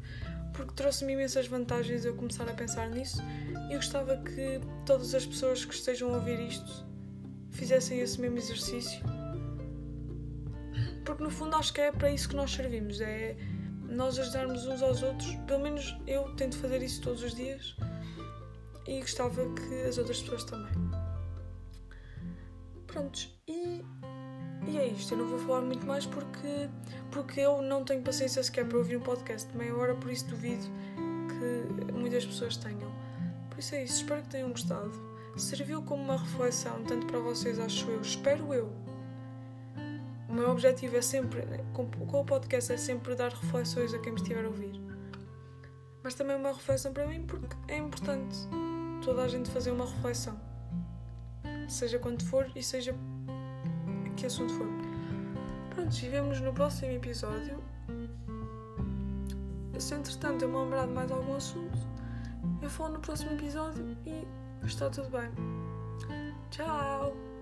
porque 0.55 0.73
trouxe-me 0.73 1.13
imensas 1.13 1.47
vantagens 1.49 2.07
eu 2.07 2.15
começar 2.15 2.49
a 2.49 2.55
pensar 2.55 2.89
nisso 2.89 3.23
e 3.71 3.75
gostava 3.75 4.17
que 4.17 4.63
todas 4.87 5.15
as 5.15 5.27
pessoas 5.27 5.67
que 5.67 5.75
estejam 5.75 6.15
a 6.15 6.17
ouvir 6.17 6.41
isto 6.41 6.87
fizessem 7.51 8.01
esse 8.01 8.19
mesmo 8.19 8.39
exercício 8.39 9.03
porque 11.05 11.23
no 11.23 11.29
fundo 11.29 11.55
acho 11.57 11.75
que 11.75 11.83
é 11.83 11.93
para 11.93 12.11
isso 12.11 12.27
que 12.27 12.37
nós 12.37 12.51
servimos 12.51 13.03
é 13.03 13.37
nós 13.89 14.19
ajudarmos 14.19 14.67
uns 14.67 14.83
aos 14.83 15.03
outros 15.03 15.35
pelo 15.47 15.63
menos 15.63 15.97
eu 16.07 16.35
tento 16.37 16.57
fazer 16.59 16.83
isso 16.83 17.01
todos 17.03 17.23
os 17.23 17.35
dias 17.35 17.77
e 18.87 19.01
gostava 19.01 19.43
que 19.55 19.83
as 19.89 19.99
outras 19.99 20.21
pessoas 20.21 20.45
também 20.45 20.73
prontos 22.87 23.35
e 23.49 23.83
e 24.67 24.79
é 24.79 24.87
isto, 24.87 25.13
eu 25.13 25.19
não 25.19 25.27
vou 25.27 25.39
falar 25.39 25.61
muito 25.61 25.87
mais 25.87 26.07
porque, 26.07 26.69
porque 27.11 27.41
eu 27.41 27.61
não 27.61 27.85
tenho 27.85 28.03
paciência 28.03 28.43
sequer 28.43 28.67
para 28.67 28.79
ouvir 28.79 28.97
um 28.97 29.01
podcast 29.01 29.51
de 29.51 29.59
meia 29.59 29.77
hora, 29.77 29.95
por 29.95 30.11
isso 30.11 30.27
duvido 30.27 30.65
que 31.29 31.93
muitas 31.93 32.25
pessoas 32.25 32.57
tenham. 32.57 32.91
Por 33.51 33.59
isso 33.59 33.75
é 33.75 33.85
isso, 33.85 33.97
espero 33.97 34.23
que 34.23 34.29
tenham 34.29 34.49
gostado. 34.51 34.91
Serviu 35.37 35.83
como 35.83 36.03
uma 36.03 36.17
reflexão, 36.17 36.83
tanto 36.85 37.07
para 37.07 37.19
vocês, 37.19 37.59
acho 37.59 37.91
eu, 37.91 38.01
espero 38.01 38.55
eu. 38.55 38.73
O 40.29 40.33
meu 40.33 40.51
objetivo 40.51 40.97
é 40.97 41.03
sempre, 41.03 41.43
com, 41.73 41.87
com 41.91 42.21
o 42.21 42.25
podcast, 42.25 42.73
é 42.73 42.77
sempre 42.77 43.15
dar 43.15 43.31
reflexões 43.31 43.93
a 43.93 43.99
quem 43.99 44.13
me 44.13 44.21
estiver 44.21 44.45
a 44.45 44.49
ouvir. 44.49 44.81
Mas 46.03 46.15
também 46.15 46.37
uma 46.37 46.53
reflexão 46.53 46.93
para 46.93 47.07
mim, 47.07 47.25
porque 47.27 47.57
é 47.69 47.79
importante 47.79 48.37
toda 49.05 49.23
a 49.23 49.29
gente 49.29 49.51
fazer 49.51 49.71
uma 49.71 49.85
reflexão. 49.85 50.39
Seja 51.69 51.99
quando 51.99 52.25
for 52.25 52.51
e 52.55 52.63
seja 52.63 52.95
que 54.17 54.27
assunto 54.27 54.53
for. 54.55 54.67
Pronto, 55.75 55.95
e 55.97 56.09
vemos 56.09 56.41
no 56.41 56.53
próximo 56.53 56.93
episódio. 56.93 57.63
Se 59.79 59.95
entretanto 59.95 60.43
eu 60.43 60.49
me 60.49 60.57
lembrar 60.57 60.87
de 60.87 60.93
mais 60.93 61.11
algum 61.11 61.35
assunto, 61.35 61.79
eu 62.63 62.71
falo 62.71 62.95
no 62.95 63.01
próximo 63.01 63.33
episódio 63.33 63.97
e 64.07 64.27
está 64.67 64.89
tudo 64.89 65.11
bem. 65.11 65.31
Tchau! 66.51 67.34